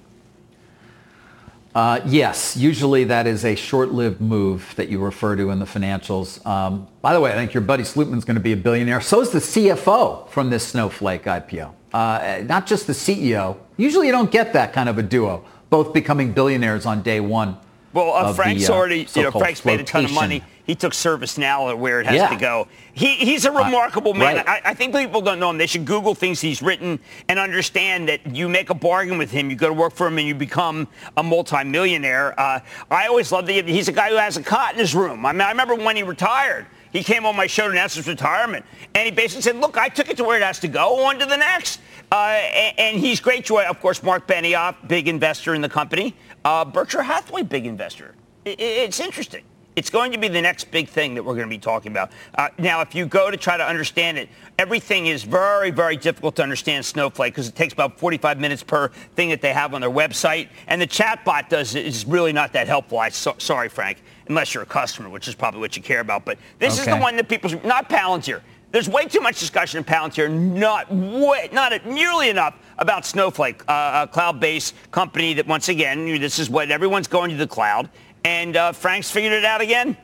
[1.73, 6.43] Uh, yes, usually that is a short-lived move that you refer to in the financials.
[6.45, 9.01] Um, by the way, I think your buddy Slootman's going to be a billionaire.
[9.01, 11.73] So is the CFO from this Snowflake IPO.
[11.93, 13.57] Uh, not just the CEO.
[13.77, 17.57] Usually you don't get that kind of a duo, both becoming billionaires on day one.
[17.97, 20.43] Well, uh, Frank's the, uh, already, you know, Frank's made a ton of money.
[20.67, 22.27] He took service ServiceNow where it has Yeah.
[22.27, 22.67] to go.
[22.93, 24.36] He, he's a remarkable man.
[24.36, 24.47] right.
[24.47, 25.57] I, I think people don't know him.
[25.57, 29.49] They should Google things he's written and understand that you make a bargain with him.
[29.49, 32.39] You go to work for him and you become a multimillionaire.
[32.39, 32.60] Uh,
[32.91, 35.25] I always love that he's a guy who has a cot in his room.
[35.25, 36.67] I mean, I remember when he retired.
[36.91, 39.89] He came on my show to announce his retirement, and he basically said, "Look, I
[39.89, 41.81] took it to where it has to go, on to the next."
[42.12, 43.65] Uh, and, and he's great joy.
[43.65, 46.15] Of course, Mark Benioff, big investor in the company.
[46.47, 48.15] Uh, Berkshire Hathaway, big investor.
[48.45, 49.43] It's interesting.
[49.75, 52.13] It's going to be the next big thing that we're going to be talking about.
[52.36, 56.38] Uh, now, if you go to try to understand it, everything is very, very difficult
[56.38, 59.81] to understand Snowflake because it takes about 45 minutes per thing that they have on
[59.81, 60.47] their website.
[60.67, 62.97] And the chatbot does is really not that helpful.
[62.97, 66.23] I so, sorry, Frank, unless you're a customer, which is probably what you care about.
[66.23, 68.39] But this is the one that people, not Palantir.
[68.71, 74.06] There's way too much discussion in Palantir, not way, not nearly enough about Snowflake, uh,
[74.08, 77.89] a cloud-based company that, once again, this is what everyone's going to the cloud.
[78.25, 79.95] And uh, Frank's figured it out again.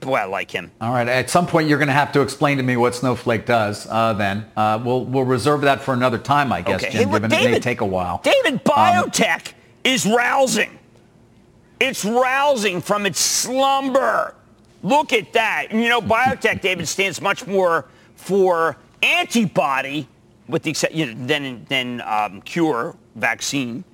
[0.00, 0.70] Boy, I like him.
[0.80, 1.06] All right.
[1.06, 3.86] At some point, you're going to have to explain to me what Snowflake does.
[3.86, 6.90] Uh, then uh, we'll we'll reserve that for another time, I guess, Okay.
[6.92, 7.08] Jim.
[7.08, 8.22] Hey, look, given it may take a while.
[8.24, 9.52] David, biotech
[9.84, 10.78] is rousing.
[11.80, 14.34] It's rousing from its slumber.
[14.82, 15.66] Look at that.
[15.70, 20.08] And, you know, biotech, David, stands much more for antibody,
[20.48, 23.84] with the you know, than than um, cure vaccine.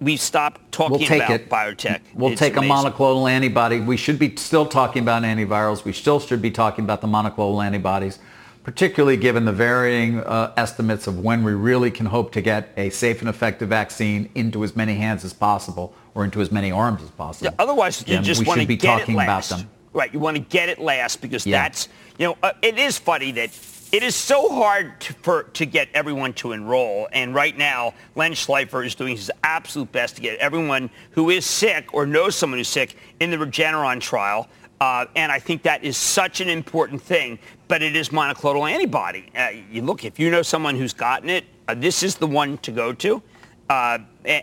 [0.00, 1.48] We've stopped talking We'll take about it.
[1.48, 2.00] biotech.
[2.14, 2.86] We'll It's take amazing.
[2.86, 3.80] a monoclonal antibody.
[3.80, 5.84] We should be still talking about antivirals.
[5.84, 8.18] We still should be talking about the monoclonal antibodies,
[8.64, 12.90] particularly given the varying uh, estimates of when we really can hope to get a
[12.90, 17.02] safe and effective vaccine into as many hands as possible or into as many arms
[17.02, 17.46] as possible.
[17.50, 19.48] Yeah, otherwise, you just we want to should be get talking it about last.
[19.50, 19.70] them.
[19.94, 21.62] Right, you want to get it last because Yeah.
[21.62, 23.50] that's, you know, uh, it is funny that
[23.92, 27.08] it is so hard to, for, to get everyone to enroll.
[27.12, 31.46] And right now, Len Schleifer is doing his absolute best to get everyone who is
[31.46, 34.48] sick or knows someone who's sick in the Regeneron trial.
[34.80, 37.38] Uh, and I think that is such an important thing.
[37.68, 39.30] But it is monoclonal antibody.
[39.36, 42.58] Uh, you look, if you know someone who's gotten it, uh, this is the one
[42.58, 43.22] to go to.
[43.68, 43.98] Uh,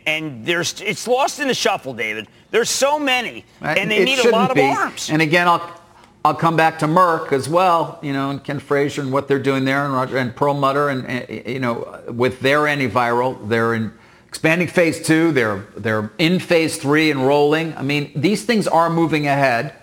[0.05, 2.27] and there's it's lost in the shuffle, David.
[2.49, 4.61] There's so many, and they It need a lot of be.
[4.63, 5.09] arms.
[5.09, 5.79] And again, I'll
[6.25, 9.39] I'll come back to Merck as well, you know, and Ken Frazier and what they're
[9.39, 13.91] doing there, and Roger and Perlmutter, and, and you know, with their antiviral, they're in
[14.27, 15.31] expanding phase two.
[15.31, 17.75] They're they're in phase three, enrolling.
[17.77, 19.73] I mean, these things are moving ahead,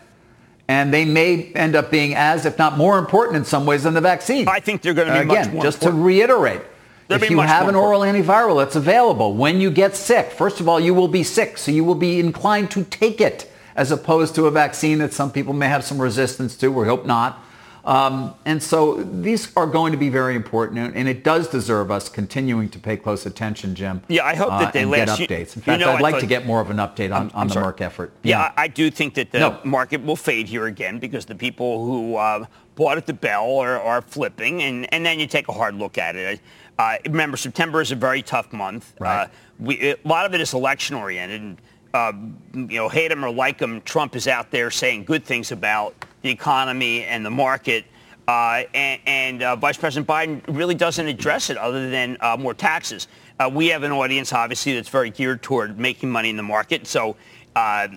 [0.68, 3.94] and they may end up being as, if not more important in some ways than
[3.94, 4.46] the vaccine.
[4.48, 6.02] I think they're going to be Again, much more just important.
[6.02, 6.60] to reiterate,
[7.08, 10.68] They'll if you have an oral antiviral that's available, when you get sick, first of
[10.68, 14.34] all, you will be sick, so you will be inclined to take it, as opposed
[14.34, 16.70] to a vaccine that some people may have some resistance to.
[16.70, 17.42] We hope not.
[17.84, 22.10] Um, and so these are going to be very important, and- it does deserve us
[22.10, 24.02] continuing to pay close attention, Jim.
[24.08, 25.56] Yeah, I hope that uh, they last- get updates.
[25.56, 27.46] In you fact, know, I'd like thought- to get more of an update on, on
[27.48, 27.72] the sorry.
[27.72, 28.12] Merck effort.
[28.22, 29.58] Yeah, I I do think that the No.
[29.64, 32.44] market will fade here again because the people who uh,
[32.74, 35.96] bought at the bell are, are flipping, and, and then you take a hard look
[35.96, 36.40] at it.
[36.78, 38.94] Uh, remember, September is a very tough month.
[39.00, 39.24] Right.
[39.24, 41.40] Uh, we, a lot of it is election oriented.
[41.40, 41.60] And,
[41.94, 42.12] uh,
[42.54, 45.94] you know, hate him or like him, Trump is out there saying good things about
[46.22, 47.84] the economy and the market.
[48.28, 52.52] Uh, and and uh, Vice President Biden really doesn't address it other than uh, more
[52.52, 53.08] taxes.
[53.40, 56.86] Uh, we have an audience, obviously, that's very geared toward making money in the market.
[56.86, 57.16] So
[57.56, 57.88] uh,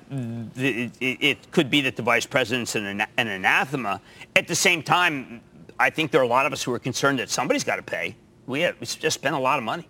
[0.56, 4.00] it, it could be that the vice president's an, an anathema.
[4.36, 5.42] At the same time,
[5.78, 7.84] I think there are a lot of us who are concerned that somebody's got to
[7.84, 8.16] pay.
[8.52, 9.88] We have we just spent a lot of money.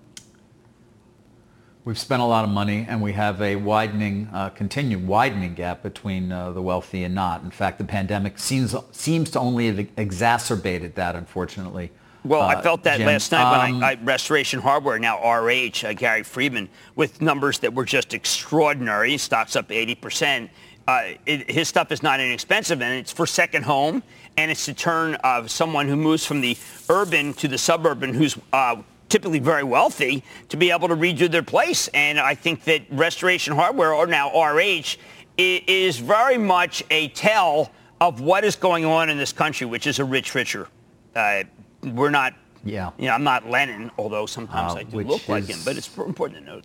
[1.83, 5.81] We've spent a lot of money, and we have a widening, uh, continued widening gap
[5.81, 7.41] between uh, the wealthy and not.
[7.41, 11.91] In fact, the pandemic seems seems to only have exacerbated that, unfortunately.
[12.23, 13.07] Well, I Uh, felt that Jim.
[13.07, 17.57] last night Um, when I, I Restoration Hardware, now RH, uh, Gary Friedman, with numbers
[17.59, 19.17] that were just extraordinary.
[19.17, 20.49] Stocks up 80%.
[20.87, 24.03] Uh, it, his stuff is not inexpensive, and it's for second home,
[24.41, 26.57] and it's to turn uh, someone who moves from the
[26.89, 28.75] urban to the suburban, who's uh,
[29.07, 31.87] typically very wealthy, to be able to redo their place.
[31.89, 34.97] And I think that Restoration Hardware, or now RH,
[35.37, 39.99] is very much a tell of what is going on in this country, which is
[39.99, 40.67] a rich richer.
[41.15, 41.43] Uh,
[41.83, 42.33] we're not.
[42.63, 42.91] Yeah.
[42.97, 45.59] You know, I'm not Lenin, although sometimes Uh, I do look like him.
[45.63, 46.63] But it's important to note.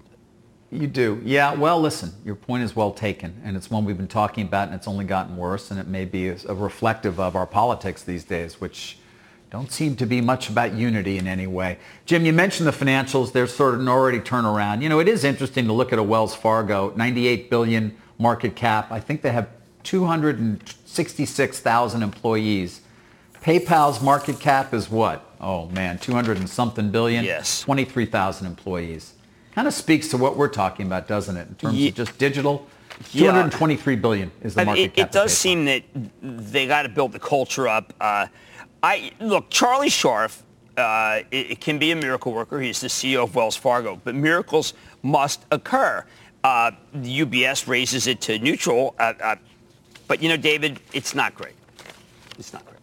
[0.70, 1.20] You do.
[1.24, 4.66] Yeah, well, listen, your point is well taken, and it's one we've been talking about,
[4.68, 8.24] and it's only gotten worse, and it may be a reflective of our politics these
[8.24, 8.98] days, which
[9.50, 11.78] don't seem to be much about unity in any way.
[12.04, 13.30] Jim, you mentioned the financials.
[13.32, 14.82] There's sort of an already turnaround.
[14.82, 18.90] You know, it is interesting to look at a Wells Fargo, 98 billion market cap.
[18.90, 19.48] I think they have
[19.84, 22.80] 266,000 employees.
[23.40, 25.22] PayPal's market cap is what?
[25.40, 27.24] Oh man, 200 and something billion.
[27.24, 27.60] Yes.
[27.60, 29.12] 23,000 employees.
[29.56, 31.48] Kind of speaks to what we're talking about, doesn't it?
[31.48, 32.66] In terms Ye- of just digital.
[33.12, 33.32] Yeah.
[33.32, 35.08] 223 billion is the market it, cap.
[35.08, 35.82] it does seem that
[36.20, 37.94] they got to build the culture up.
[37.98, 38.26] Uh,
[38.82, 40.42] I look, Charlie Scharf.
[40.76, 42.60] Uh, it, it can be a miracle worker.
[42.60, 46.04] He's the CEO of Wells Fargo, but miracles must occur.
[46.44, 49.36] Uh, UBS raises it to neutral, uh, uh,
[50.06, 51.54] but you know, David, it's not great.
[52.38, 52.75] It's not great.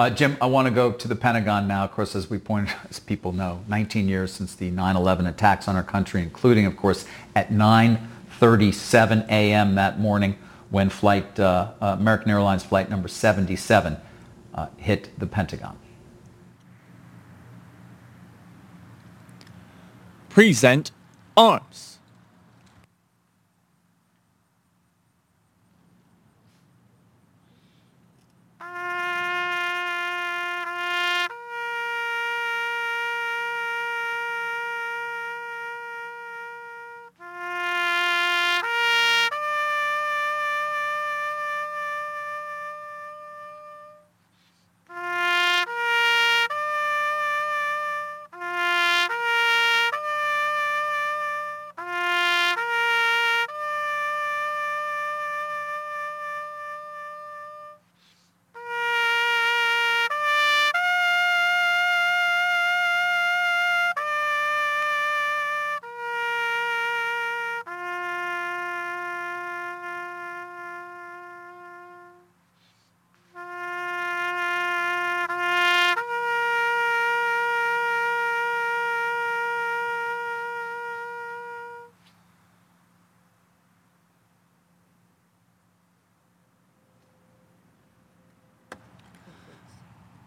[0.00, 1.84] Uh, Jim, I want to go to the Pentagon now.
[1.84, 5.76] Of course, as we pointed, as people know, 19 years since the 9/11 attacks on
[5.76, 7.04] our country, including, of course,
[7.36, 9.74] at 9:37 a.m.
[9.74, 10.38] that morning
[10.70, 13.98] when flight uh, uh, American Airlines flight number 77
[14.54, 15.76] uh, hit the Pentagon.
[20.30, 20.92] Present
[21.36, 21.99] arms.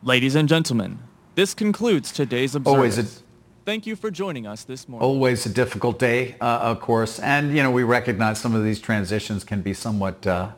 [0.06, 1.00] Ladies and gentlemen,
[1.36, 2.98] this concludes today's observance.
[2.98, 3.24] Always a-
[3.64, 5.08] Thank you for joining us this morning.
[5.08, 8.82] Always a difficult day, uh, of course, and you know we recognize some of these
[8.82, 10.50] transitions can be somewhat uh,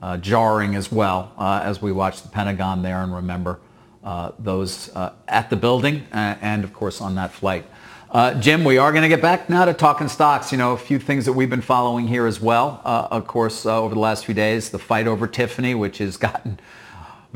[0.00, 3.58] uh, jarring as well uh, as we watch the Pentagon there and remember
[4.04, 7.66] uh, those uh, at the building and of course on that flight.
[8.12, 10.52] Uh, Jim, we are going to get back now to talking stocks.
[10.52, 12.80] You know, a few things that we've been following here as well.
[12.84, 16.16] Uh, of course, uh, over the last few days, the fight over Tiffany, which has
[16.16, 16.60] gotten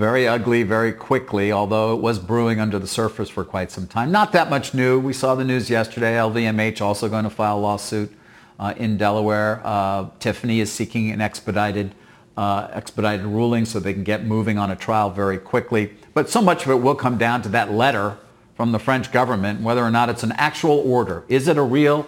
[0.00, 4.10] very ugly very quickly, although it was brewing under the surface for quite some time.
[4.10, 4.98] Not that much new.
[4.98, 6.14] We saw the news yesterday.
[6.14, 8.10] LVMH also going to file a lawsuit
[8.58, 9.60] uh, in Delaware.
[9.62, 11.94] Uh, Tiffany is seeking an expedited
[12.38, 15.92] uh, expedited ruling so they can get moving on a trial very quickly.
[16.14, 18.16] But so much of it will come down to that letter
[18.56, 21.24] from the French government, whether or not it's an actual order.
[21.28, 22.06] Is it a real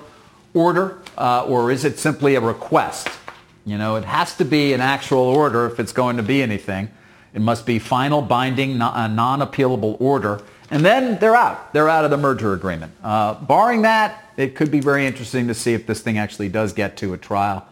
[0.55, 3.11] order uh, or is it simply a request?
[3.67, 6.89] You know, it has to be an actual order if it's going to be anything.
[7.35, 10.43] It must be final, binding, non-appealable order.
[10.71, 11.73] And then they're out.
[11.73, 12.93] They're out of the merger agreement.
[13.03, 16.73] Uh, barring that, it could be very interesting to see if this thing actually does
[16.73, 17.67] get to a trial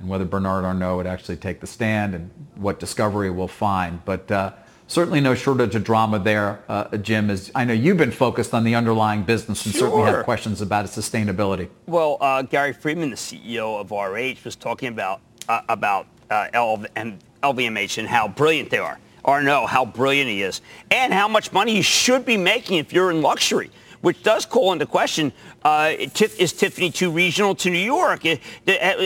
[0.00, 4.04] and whether Bernard Arnault would actually take the stand and what discovery we'll find.
[4.04, 4.52] But uh,
[4.86, 7.30] certainly no shortage of drama there, uh, Jim.
[7.30, 9.88] As I know you've been focused on the underlying business and sure.
[9.88, 11.68] certainly have questions about its sustainability.
[11.86, 16.48] Well, uh, Gary Friedman, the CEO of RH, was talking about uh, about uh,
[17.42, 18.98] LVMH and how brilliant they are.
[19.24, 23.10] Arnault, how brilliant he is, and how much money you should be making if you're
[23.10, 23.70] in luxury
[24.00, 25.32] which does call into question,
[25.64, 28.24] uh, is Tiffany too regional to New York?
[28.24, 28.36] Uh,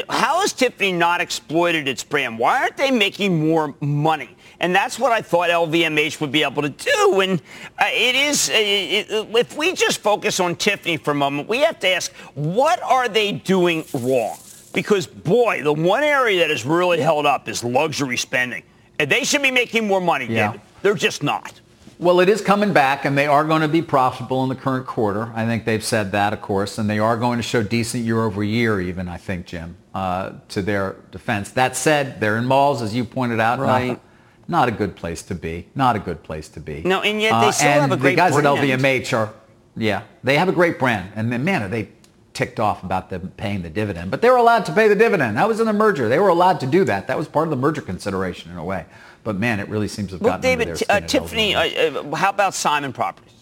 [0.08, 2.38] how has Tiffany not exploited its brand?
[2.38, 4.36] Why aren't they making more money?
[4.60, 7.20] And that's what I thought LVMH would be able to do.
[7.20, 7.42] And
[7.78, 9.06] uh, it is, uh, it,
[9.36, 13.08] if we just focus on Tiffany for a moment, we have to ask, what are
[13.08, 14.38] they doing wrong?
[14.74, 18.64] Because, boy, the one area that has really held up is luxury spending.
[18.98, 20.48] And they should be making more money, yeah.
[20.48, 20.60] David.
[20.82, 21.60] They're just not.
[21.98, 24.86] Well, it is coming back, and they are going to be profitable in the current
[24.86, 25.32] quarter.
[25.34, 28.22] I think they've said that, of course, and they are going to show decent year
[28.22, 31.50] over year, even, I think, Jim, uh, to their defense.
[31.52, 33.60] That said, they're in malls, as you pointed out.
[33.60, 33.88] Right.
[33.88, 34.00] Not,
[34.46, 35.68] not, a good place to be.
[35.74, 36.82] Not a good place to be.
[36.84, 38.46] No, and yet they still uh, have a great the guys brand.
[38.46, 39.32] at LVMH are,
[39.76, 41.12] yeah, they have a great brand.
[41.14, 41.88] And then, man, are they
[42.34, 44.10] ticked off about them paying the dividend.
[44.10, 45.36] But they were allowed to pay the dividend.
[45.36, 46.08] That was in the merger.
[46.08, 47.06] They were allowed to do that.
[47.06, 48.84] That was part of the merger consideration in a way.
[49.22, 52.28] But man, it really seems to have well, gotten David, uh, Tiffany, uh, uh, how
[52.30, 53.32] about Simon Properties?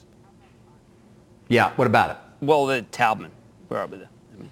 [1.49, 2.16] Yeah, what about it?
[2.40, 3.30] Well, the Taubman.
[3.68, 3.99] Where are we?
[3.99, 4.09] There?
[4.32, 4.51] I mean,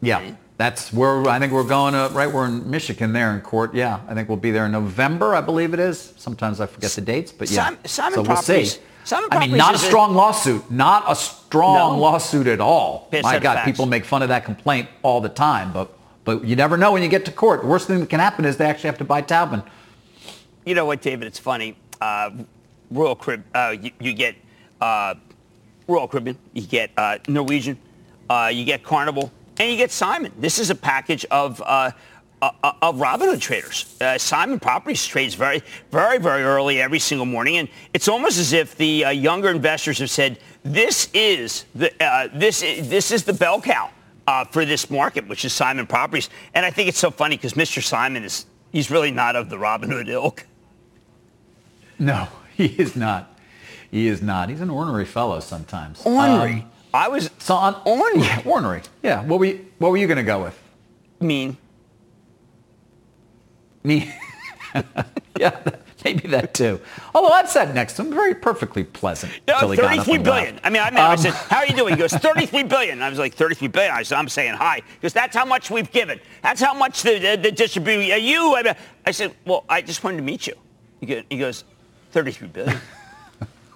[0.00, 2.32] yeah, that's where I think we're going to, right?
[2.32, 3.74] We're in Michigan there in court.
[3.74, 6.14] Yeah, I think we'll be there in November, I believe it is.
[6.16, 7.64] Sometimes I forget the dates, but yeah.
[7.64, 8.48] Simon, Simon so Properties.
[8.48, 8.80] We'll see.
[9.12, 10.70] I mean, not a strong lawsuit.
[10.70, 11.98] Not a strong No.
[11.98, 13.08] lawsuit at all.
[13.12, 13.66] Yes, My God, facts.
[13.66, 17.02] people make fun of that complaint all the time, but but you never know when
[17.02, 17.62] you get to court.
[17.62, 19.64] The worst thing that can happen is they actually have to buy Taubman.
[20.66, 21.26] You know what, David?
[21.26, 21.76] It's funny.
[22.00, 22.30] Uh,
[22.90, 24.36] Royal Carib, uh, you, you get
[24.80, 25.14] uh,
[25.88, 27.78] Royal Caribbean, you get uh, Norwegian,
[28.28, 30.32] uh, you get Carnival, and you get Simon.
[30.38, 31.60] This is a package of
[32.42, 33.94] uh, uh, uh, of Robinhood traders.
[34.00, 38.52] Uh, Simon Properties trades very, very, very early every single morning, and it's almost as
[38.52, 43.24] if the uh, younger investors have said, "This is the uh, this is, this is
[43.24, 43.90] the bell cow
[44.26, 47.54] uh, for this market, which is Simon Properties." And I think it's so funny because
[47.54, 47.82] Mr.
[47.82, 50.46] Simon is he's really not of the Robinhood ilk.
[51.98, 53.38] No, he is not.
[53.90, 54.48] He is not.
[54.48, 56.02] He's an ornery fellow sometimes.
[56.06, 56.52] Ornery.
[56.52, 58.22] Um, I was so on ornery.
[58.22, 58.82] Yeah, ornery.
[59.02, 59.24] Yeah.
[59.24, 60.58] What were you, what were you going to go with?
[61.20, 61.56] Mean.
[63.82, 64.12] Me.
[65.38, 65.58] yeah,
[66.04, 66.80] maybe that too.
[67.14, 69.32] Although I've sat next to him, very perfectly pleasant.
[69.48, 70.54] No, till he 33 and billion.
[70.54, 70.66] left.
[70.66, 71.06] I mean, I, met him.
[71.06, 71.94] I Um, said, how are you doing?
[71.94, 73.02] He goes, 33 billion.
[73.02, 73.92] I was like, 33 billion.
[73.92, 74.82] I said, I'm saying hi.
[74.94, 76.20] Because that's how much we've given.
[76.42, 78.54] That's how much the, the, the distribution, uh, you.
[78.56, 78.74] I, mean,
[79.06, 80.54] I said, well, I just wanted to meet you.
[81.00, 81.64] He goes,
[82.12, 82.78] 33 billion.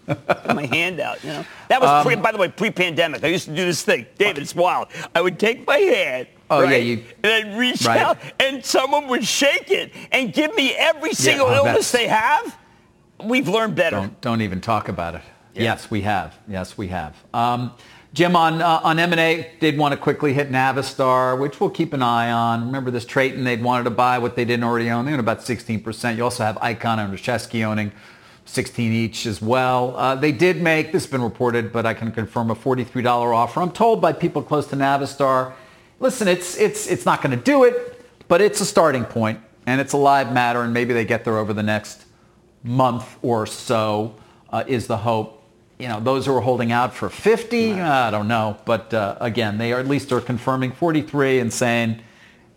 [0.07, 1.47] Put my hand out, you know.
[1.69, 3.25] That was, Um, pre, by the way, pre-pandemic.
[3.25, 4.05] I used to do this thing.
[4.19, 4.89] David, it's wild.
[5.15, 8.01] I would take my hand, Oh, yeah, you- and then reach right.
[8.01, 12.57] out, and someone would shake it and give me every single oh, illness they have.
[13.23, 13.97] We've learned better.
[13.97, 15.23] Don't, don't even talk about it.
[15.55, 16.37] Yes, we have.
[16.49, 17.15] Yes, we have.
[17.33, 17.73] Um,
[18.13, 22.03] Jim, on uh, on M&A, did want to quickly hit Navistar, which we'll keep an
[22.03, 22.67] eye on.
[22.67, 25.05] Remember this Traton, they'd wanted to buy what they didn't already own.
[25.05, 26.17] They own about 16%.
[26.17, 27.91] You also have Icahn and Rachesky owning
[28.45, 29.97] 16 each as well.
[29.97, 33.61] Uh, they did make, this has been reported, but I can confirm a $43 offer.
[33.61, 35.53] I'm told by people close to Navistar,
[36.01, 39.81] listen, it's, it's, it's not going to do it, but it's a starting point, and
[39.81, 42.05] it's a live matter, and maybe they get there over the next
[42.63, 44.15] month or so
[44.51, 45.43] uh, is the hope.
[45.79, 48.57] You know, those who are holding out for 50, I don't know.
[48.65, 52.01] But uh, again, they are at least are confirming 43 and saying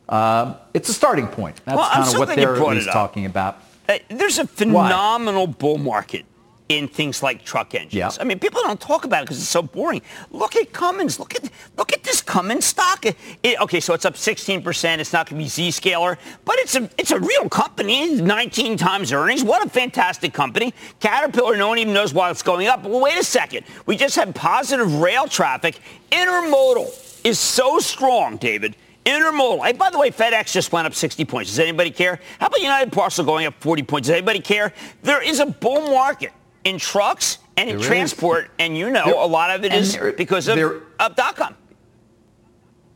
[0.07, 1.59] uh, it's a starting point.
[1.65, 3.57] That's Well, kind of what they're at least talking about.
[3.89, 6.25] Uh, there's a phenomenal bull market
[6.69, 7.93] in things like truck engines.
[7.93, 8.11] Yeah.
[8.19, 10.01] I mean, people don't talk about it because it's so boring.
[10.31, 11.19] Look at Cummins.
[11.19, 13.05] Look at look at this Cummins stock.
[13.05, 14.99] It- it- okay, so it's up 16%.
[14.99, 18.15] It's not going to be Zscaler, but it's a it's a real company.
[18.15, 19.43] 19 times earnings.
[19.43, 20.73] What a fantastic company.
[20.99, 22.83] Caterpillar, no one even knows why it's going up.
[22.83, 23.65] Well, wait a second.
[23.85, 25.79] We just had positive rail traffic.
[26.11, 26.87] Intermodal
[27.25, 28.75] is so strong, David.
[29.05, 29.65] Intermodal.
[29.65, 31.49] Hey, by the way, FedEx just went up 60 points.
[31.51, 32.19] Does anybody care?
[32.39, 34.07] How about United Parcel going up 40 points?
[34.09, 34.73] Does anybody care?
[35.03, 36.33] There is a bull market
[36.67, 37.87] in trucks and in There is.
[37.87, 41.15] transport, and you know There- a lot of it is there- because of, there- of
[41.15, 41.55] dot com.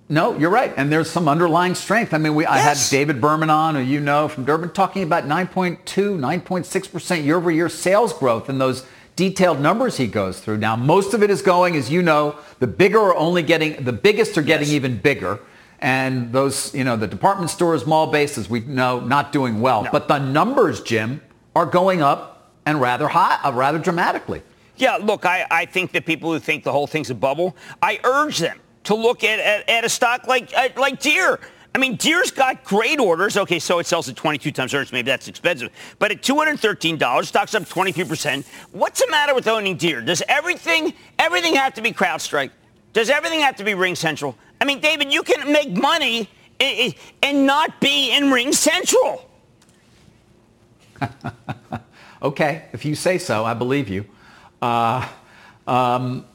[0.10, 0.74] No, you're right.
[0.76, 2.14] And there's some underlying strength.
[2.14, 2.52] I mean, we, yes.
[2.52, 7.38] I had David Berman on, who you know from Durban, talking about 9.2, 9.6% year
[7.38, 10.58] over year sales growth in those detailed numbers he goes through.
[10.58, 13.94] Now, most of it is going, as you know, the bigger are only getting, the
[13.94, 14.76] biggest are getting yes.
[14.76, 15.40] even bigger.
[15.80, 19.84] And those, you know, the department stores, mall bases, we know, not doing well.
[19.84, 19.92] No.
[19.92, 21.22] But the numbers, Jim,
[21.56, 22.31] are going up
[22.66, 24.42] and rather high, uh, rather dramatically.
[24.78, 28.00] Yeah, look, I, I think that people who think the whole thing's a bubble, I
[28.04, 31.40] urge them to look at, at, at a stock like, uh, like Deere.
[31.74, 33.38] I mean, Deere's got great orders.
[33.38, 34.92] Okay, so it sells at 22 times earnings.
[34.92, 35.70] Maybe that's expensive.
[36.00, 38.46] But at $213, stock's up 23%.
[38.72, 40.02] What's the matter with owning Deer?
[40.02, 42.52] Does everything, everything have to be CrowdStrike?
[42.94, 44.36] Does everything have to be RingCentral?
[44.60, 49.22] I mean, David, you can make money and not be in RingCentral.
[52.22, 54.06] okay, if you say so, I believe you.
[54.62, 55.08] Uh,
[55.68, 56.26] um,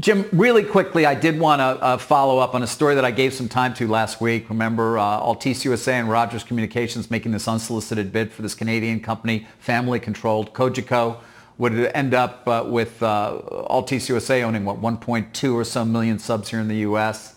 [0.00, 3.10] Jim, really quickly, I did want to uh, follow up on a story that I
[3.10, 4.48] gave some time to last week.
[4.48, 9.46] Remember, uh, Altice USA and Rogers Communications making this unsolicited bid for this Canadian company,
[9.58, 11.18] family-controlled, Cogeco,
[11.58, 13.38] would end up uh, with uh,
[13.70, 17.36] Altice USA owning, what, 1.2 or so million subs here in the U.S.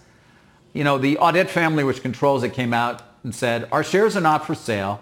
[0.73, 4.21] You know, the Audet family, which controls it, came out and said, our shares are
[4.21, 5.01] not for sale.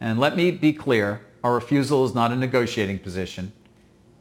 [0.00, 3.52] And let me be clear, our refusal is not a negotiating position.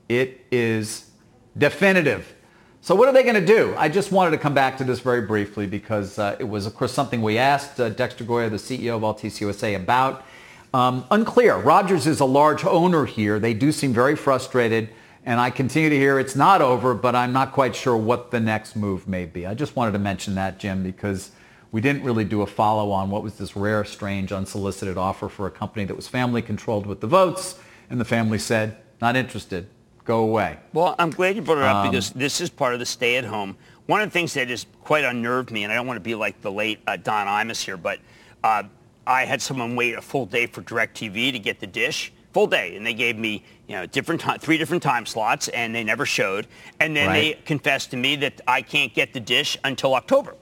[0.09, 1.09] It is
[1.57, 2.35] definitive.
[2.81, 3.73] So what are they going to do?
[3.77, 6.75] I just wanted to come back to this very briefly because uh, it was, of
[6.75, 10.25] course, something we asked uh, Dexter Goei, the CEO of Altice USA, about.
[10.73, 11.55] Um, unclear.
[11.55, 13.39] Rogers is a large owner here.
[13.39, 14.89] They do seem very frustrated,
[15.23, 18.41] and I continue to hear it's not over, but I'm not quite sure what the
[18.41, 19.47] next move may be.
[19.47, 21.31] I just wanted to mention that, Jim, because
[21.73, 25.47] we didn't really do a follow on what was this rare, strange, unsolicited offer for
[25.47, 27.59] a company that was family controlled with the votes,
[27.89, 29.67] and the family said, not interested
[30.05, 30.57] go away.
[30.73, 33.15] Well, I'm glad you brought it up um, because this is part of the stay
[33.15, 33.55] at home.
[33.85, 36.13] One of the things that has quite unnerved me, and I don't want to be
[36.13, 37.99] like the late uh, Don Imus here, but
[38.43, 38.63] uh,
[39.07, 42.75] I had someone wait a full day for DirecTV to get the dish, full day,
[42.75, 46.05] and they gave me you know different time, three different time slots, and they never
[46.05, 46.47] showed.
[46.79, 47.37] And then right.
[47.37, 50.35] they confessed to me that I can't get the dish until October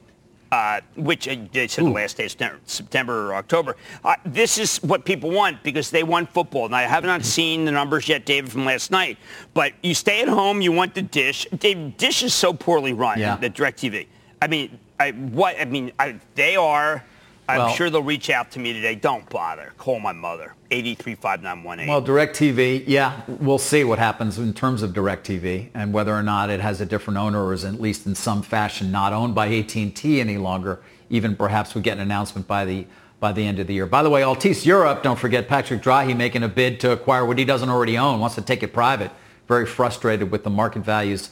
[0.51, 1.87] uh, which uh, they said Ooh.
[1.87, 3.77] the last day of September or October.
[4.03, 6.65] Uh, this is what people want because they want football.
[6.65, 9.17] And I have not seen the numbers yet, David, from last night.
[9.53, 11.47] But you stay at home, you want the dish.
[11.57, 13.37] Dave, dish is so poorly run, yeah.
[13.37, 14.07] the DirecTV.
[14.41, 15.55] I mean, I, what?
[15.59, 17.03] I mean, I, they are
[17.49, 18.95] I'm well, sure they'll reach out to me today.
[18.95, 19.73] Don't bother.
[19.77, 20.53] Call my mother.
[20.69, 21.87] 8335918.
[21.87, 26.49] Well, DirecTV, yeah, we'll see what happens in terms of DirecTV and whether or not
[26.49, 29.47] it has a different owner or is at least in some fashion not owned by
[29.47, 30.79] AT&T any longer.
[31.09, 32.85] Even perhaps we get an announcement by the
[33.19, 33.85] by the end of the year.
[33.85, 37.37] By the way, Altice Europe, don't forget Patrick Drahi making a bid to acquire what
[37.37, 39.11] he doesn't already own, wants to take it private.
[39.47, 41.29] Very frustrated with the market values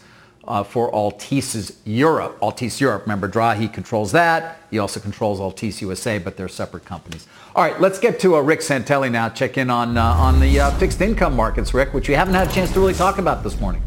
[0.47, 2.39] uh, for Altice's Europe.
[2.39, 4.59] Altice Europe, remember, Drahi controls that.
[4.71, 7.27] He also controls Altice USA, but they're separate companies.
[7.55, 9.29] All right, let's get to uh, Rick Santelli now.
[9.29, 12.47] Check in on uh, on the uh, fixed income markets, Rick, which we haven't had
[12.47, 13.81] a chance to really talk about this morning.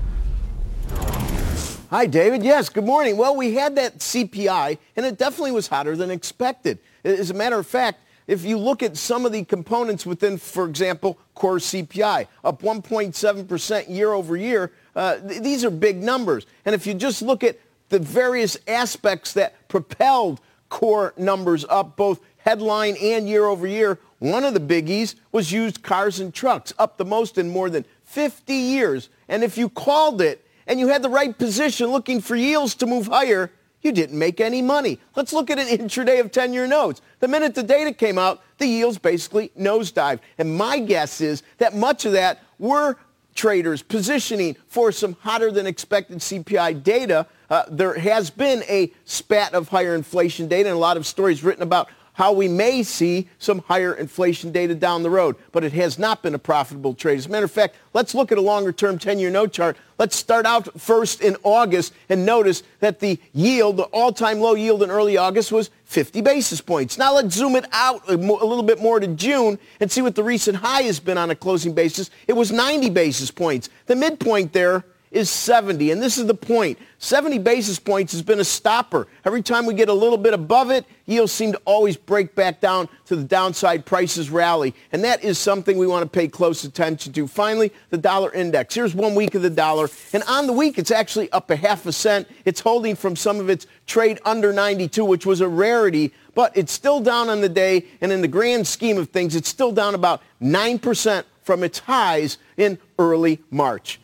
[1.91, 2.43] Hi, David.
[2.43, 3.19] Yes, good morning.
[3.19, 6.79] Well, we had that CPI, and it definitely was hotter than expected.
[7.05, 10.67] As a matter of fact, if you look at some of the components within, for
[10.67, 16.47] example, core CPI, up 1.7% year over year, uh, th- these are big numbers.
[16.65, 22.21] And if you just look at the various aspects that propelled core numbers up, both
[22.39, 26.97] headline and year over year, one of the biggies was used cars and trucks, up
[26.97, 29.09] the most in more than 50 years.
[29.29, 32.87] And if you called it and you had the right position looking for yields to
[32.87, 33.51] move higher,
[33.83, 35.01] you didn't make any money.
[35.17, 37.03] Let's look at an intraday of 10-year notes.
[37.19, 40.21] The minute the data came out, the yields basically nosedived.
[40.39, 42.97] And my guess is that much of that were
[43.35, 47.27] traders positioning for some hotter than expected CPI data.
[47.51, 51.43] Uh, there has been a spat of higher inflation data and a lot of stories
[51.43, 55.73] written about how we may see some higher inflation data down the road, but it
[55.73, 57.19] has not been a profitable trade.
[57.19, 59.77] As a matter of fact, let's look at a longer-term 10-year note chart.
[59.99, 64.83] Let's start out first in August and notice that the yield, the all-time low yield
[64.83, 66.99] in early August was 50 basis points.
[66.99, 70.25] Now let's zoom it out a, little bit more to June and see what the
[70.25, 72.11] recent high has been on a closing basis.
[72.27, 73.71] It was 90 basis points.
[73.87, 75.91] The midpoint there is 70.
[75.91, 76.79] And this is the point.
[76.99, 79.07] 70 basis points has been a stopper.
[79.25, 82.61] Every time we get a little bit above it, yields seem to always break back
[82.61, 84.75] down to the downside prices rally.
[84.93, 87.27] And that is something we want to pay close attention to.
[87.27, 88.75] Finally, the dollar index.
[88.75, 89.89] Here's one week of the dollar.
[90.13, 92.29] And on the week, it's actually up a half a cent.
[92.45, 96.13] It's holding from some of its trade under 92, which was a rarity.
[96.35, 97.85] But it's still down on the day.
[98.01, 102.39] And in the grand scheme of things, it's still down about 9% from its highs
[102.57, 103.99] in early March.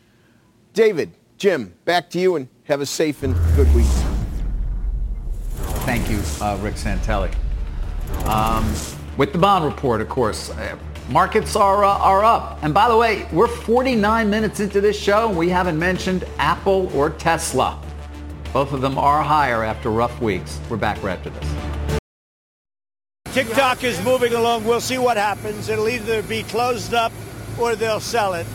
[0.73, 3.85] David, Jim, back to you and have a safe and good week.
[5.85, 7.33] Thank you, uh, Rick Santelli.
[8.25, 8.65] Um,
[9.17, 10.77] with the bond report, of course, uh,
[11.09, 12.59] markets are, uh, are up.
[12.61, 16.91] And by the way, we're 49 minutes into this show, and we haven't mentioned Apple
[16.95, 17.81] or Tesla.
[18.53, 20.59] Both of them are higher after rough weeks.
[20.69, 21.99] We're back right after this.
[23.33, 24.65] TikTok is moving along.
[24.65, 25.69] We'll see what happens.
[25.69, 27.11] It'll either be closed up
[27.59, 28.45] or they'll sell it.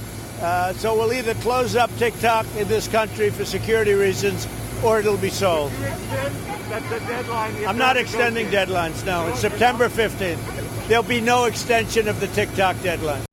[0.41, 4.47] Uh, so we'll either close up TikTok in this country for security reasons
[4.82, 5.72] or it'll be sold.
[7.66, 9.26] I'm not extending deadlines, no.
[9.28, 10.89] It's September 15th.
[10.89, 13.24] There'll be no extension of the TikTok deadline.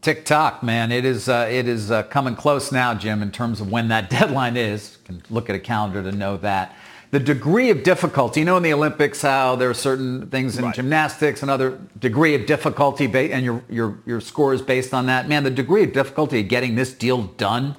[0.00, 3.70] TikTok, man, it is uh, it is uh, coming close now, Jim, in terms of
[3.70, 4.98] when that deadline is.
[4.98, 6.74] You can look at a calendar to know that.
[7.12, 10.64] The degree of difficulty, you know, in the Olympics, how there are certain things in
[10.64, 10.74] right.
[10.74, 15.28] gymnastics, another degree of difficulty, and your your your score is based on that.
[15.28, 17.76] Man, the degree of difficulty of getting this deal done.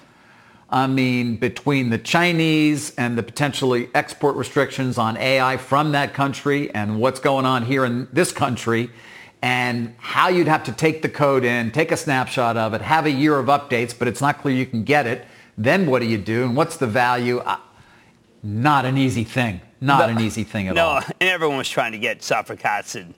[0.69, 6.69] I mean, between the Chinese and the potentially export restrictions on AI from that country
[6.75, 8.91] and what's going on here in this country
[9.41, 13.07] and how you'd have to take the code in, take a snapshot of it, have
[13.07, 15.25] a year of updates, but it's not clear you can get it.
[15.57, 17.39] Then what do you do and what's the value?
[17.39, 17.57] Uh,
[18.43, 19.61] not an easy thing.
[19.79, 20.99] Not no, an easy thing at no, all.
[21.01, 23.13] No, and everyone was trying to get Safra Catz and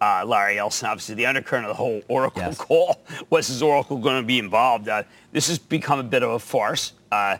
[0.00, 0.88] uh, Larry Ellison.
[0.88, 2.58] Obviously, the undercurrent of the whole Oracle yes.
[2.58, 3.00] call
[3.30, 4.88] was is Oracle going to be involved?
[4.88, 5.02] Uh,
[5.32, 6.92] this has become a bit of a farce.
[7.12, 7.36] Uh,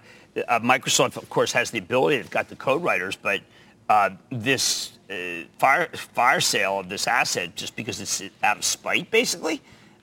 [0.49, 2.17] uh Microsoft, of course, has the ability.
[2.17, 3.41] They've got the code writers, but
[3.89, 9.11] uh, this uh, fire fire sale of this asset, just because it's out of spite,
[9.11, 9.61] basically,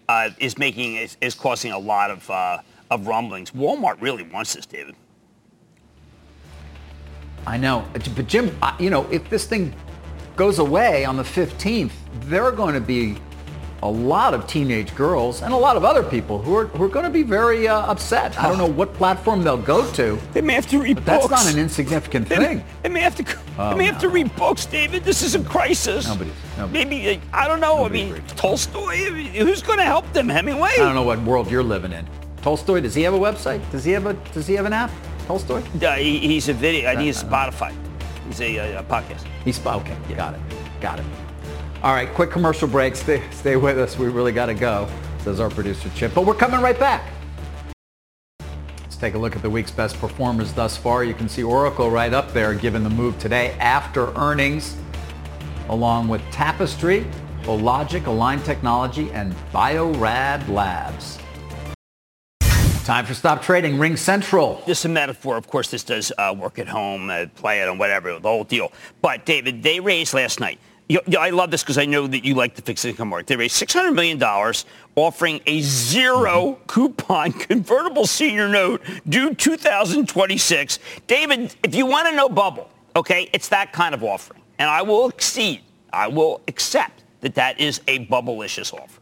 [0.09, 2.59] uh, is making is, is, causing a lot of uh,
[2.91, 3.51] of rumblings.
[3.51, 4.95] Walmart really wants this, David.
[7.47, 9.73] I know, but Jim, you know, if this thing
[10.35, 11.91] goes away on the 15th,
[12.25, 13.17] there are going to be
[13.83, 16.89] a lot of teenage girls and a lot of other people who are, who are
[16.89, 18.37] going to be very uh, upset.
[18.37, 20.19] I don't know what platform they'll go to.
[20.33, 21.27] They may have to read books.
[21.27, 22.63] That's not an insignificant they, thing.
[22.83, 23.37] They may have to.
[23.57, 23.93] Oh, they may no.
[23.93, 25.05] have to read books, David.
[25.05, 26.05] This is a crisis.
[26.05, 26.31] Nobody.
[26.57, 27.85] nobody Maybe I don't know.
[27.85, 28.97] I mean, Tolstoy.
[28.97, 30.27] Who's going to help them?
[30.27, 30.71] Hemingway.
[30.73, 32.05] I don't know what world you're living in.
[32.41, 32.81] Tolstoy.
[32.81, 33.61] Does he have a website?
[33.71, 34.91] Does he have a Does he have an app?
[35.27, 35.61] Tolstoy?
[35.81, 36.89] Uh, he, he's a video.
[36.89, 37.75] and he's Spotify.
[38.27, 39.25] He's a, a, a podcast.
[39.43, 39.97] He's okay.
[40.09, 40.15] Yeah.
[40.15, 40.41] Got it.
[40.79, 41.05] Got it.
[41.83, 42.95] All right, quick commercial break.
[42.95, 43.99] Stay, stay with us.
[43.99, 44.87] We really got to go,
[45.19, 46.13] says our producer Chip.
[46.15, 47.11] But we're coming right back.
[48.81, 51.03] Let's take a look at the week's best performers thus far.
[51.03, 54.77] You can see Oracle right up there given the move today after earnings,
[55.67, 57.05] along with Tapestry,
[57.43, 61.19] Hologic, Align Technology, and Bio-Rad Labs.
[62.87, 63.75] Time for stop trading.
[63.75, 64.63] RingCentral.
[64.65, 65.35] This is a metaphor.
[65.35, 68.45] Of course, this does uh, work at home, uh, play it on whatever, the whole
[68.45, 68.71] deal.
[69.01, 70.57] But David, they raised last night
[70.87, 73.27] you know, I love this because I know that you like the fixed income market.
[73.27, 74.23] They raised $600 million
[74.95, 80.79] offering a zero coupon convertible senior note due 2026.
[81.07, 84.41] David, if you want to know bubble, okay, it's that kind of offering.
[84.59, 85.59] And I will exceed,
[85.91, 88.96] I will accept that that is a bubble-licious offer.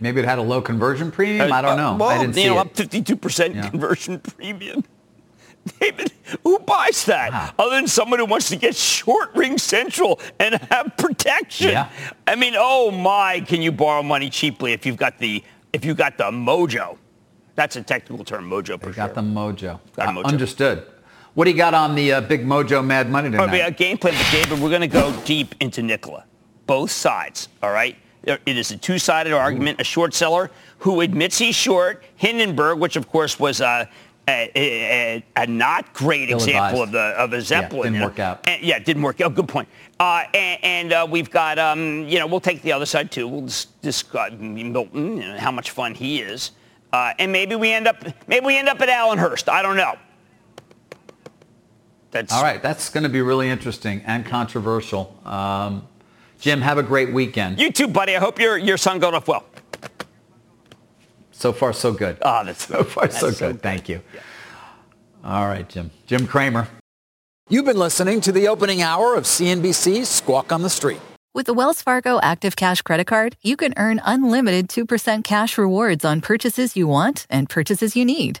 [0.00, 1.52] Maybe it had a low conversion premium.
[1.52, 1.90] I don't know.
[1.90, 2.60] Uh, well, I didn't you see know, it.
[2.60, 3.68] up 52% yeah.
[3.68, 4.84] conversion premium.
[5.80, 7.50] David, who buys that wow.
[7.58, 11.70] other than someone who wants to get short RingCentral and have protection?
[11.70, 11.90] Yeah.
[12.26, 15.94] I mean, oh my, can you borrow money cheaply if you've got the if you
[15.94, 16.96] got the mojo?
[17.56, 18.80] That's a technical term, mojo.
[18.80, 19.14] They got sure.
[19.16, 19.80] the mojo.
[19.96, 20.24] Got uh, mojo.
[20.24, 20.86] Understood.
[21.34, 23.60] What do you got on the uh, big mojo mad money tonight?
[23.62, 26.24] Oh, a game plan, but David, we're going to go deep into Nikola.
[26.66, 27.96] Both sides, all right?
[28.22, 29.80] It is a two-sided argument.
[29.80, 32.02] A short seller who admits he's short.
[32.16, 33.86] Hindenburg, which of course was uh,
[34.28, 37.94] a, a, a not great example of the of a Zeppelin.
[37.94, 38.48] Yeah, didn't work out.
[38.48, 39.34] And, yeah, didn't work out.
[39.34, 39.68] Good point.
[39.98, 43.26] Uh, and, and uh, we've got, um, you know, we'll take the other side too.
[43.26, 43.48] We'll
[43.82, 46.52] discuss Milton and how much fun he is,
[46.92, 49.48] uh, and maybe we end up maybe we end up at Allenhurst.
[49.48, 49.94] I don't know.
[52.12, 52.62] That's all right.
[52.62, 55.16] That's going to be really interesting and controversial.
[55.24, 55.86] Um,
[56.40, 57.60] Jim, have a great weekend.
[57.60, 58.16] You too, buddy.
[58.16, 59.44] I hope your your son got off well.
[61.32, 62.18] So far, so good.
[62.22, 63.36] Ah, oh, that's so far, that's so, good.
[63.36, 63.62] so, good.
[63.62, 64.00] Thank you.
[64.14, 64.20] Yeah.
[65.24, 65.90] All right, Jim.
[66.06, 66.68] Jim Cramer.
[67.48, 71.00] You've been listening to the opening hour of CNBC's Squawk on the Street.
[71.34, 76.04] With the Wells Fargo Active Cash Credit Card, you can earn unlimited 2% cash rewards
[76.04, 78.40] on purchases you want and purchases you need.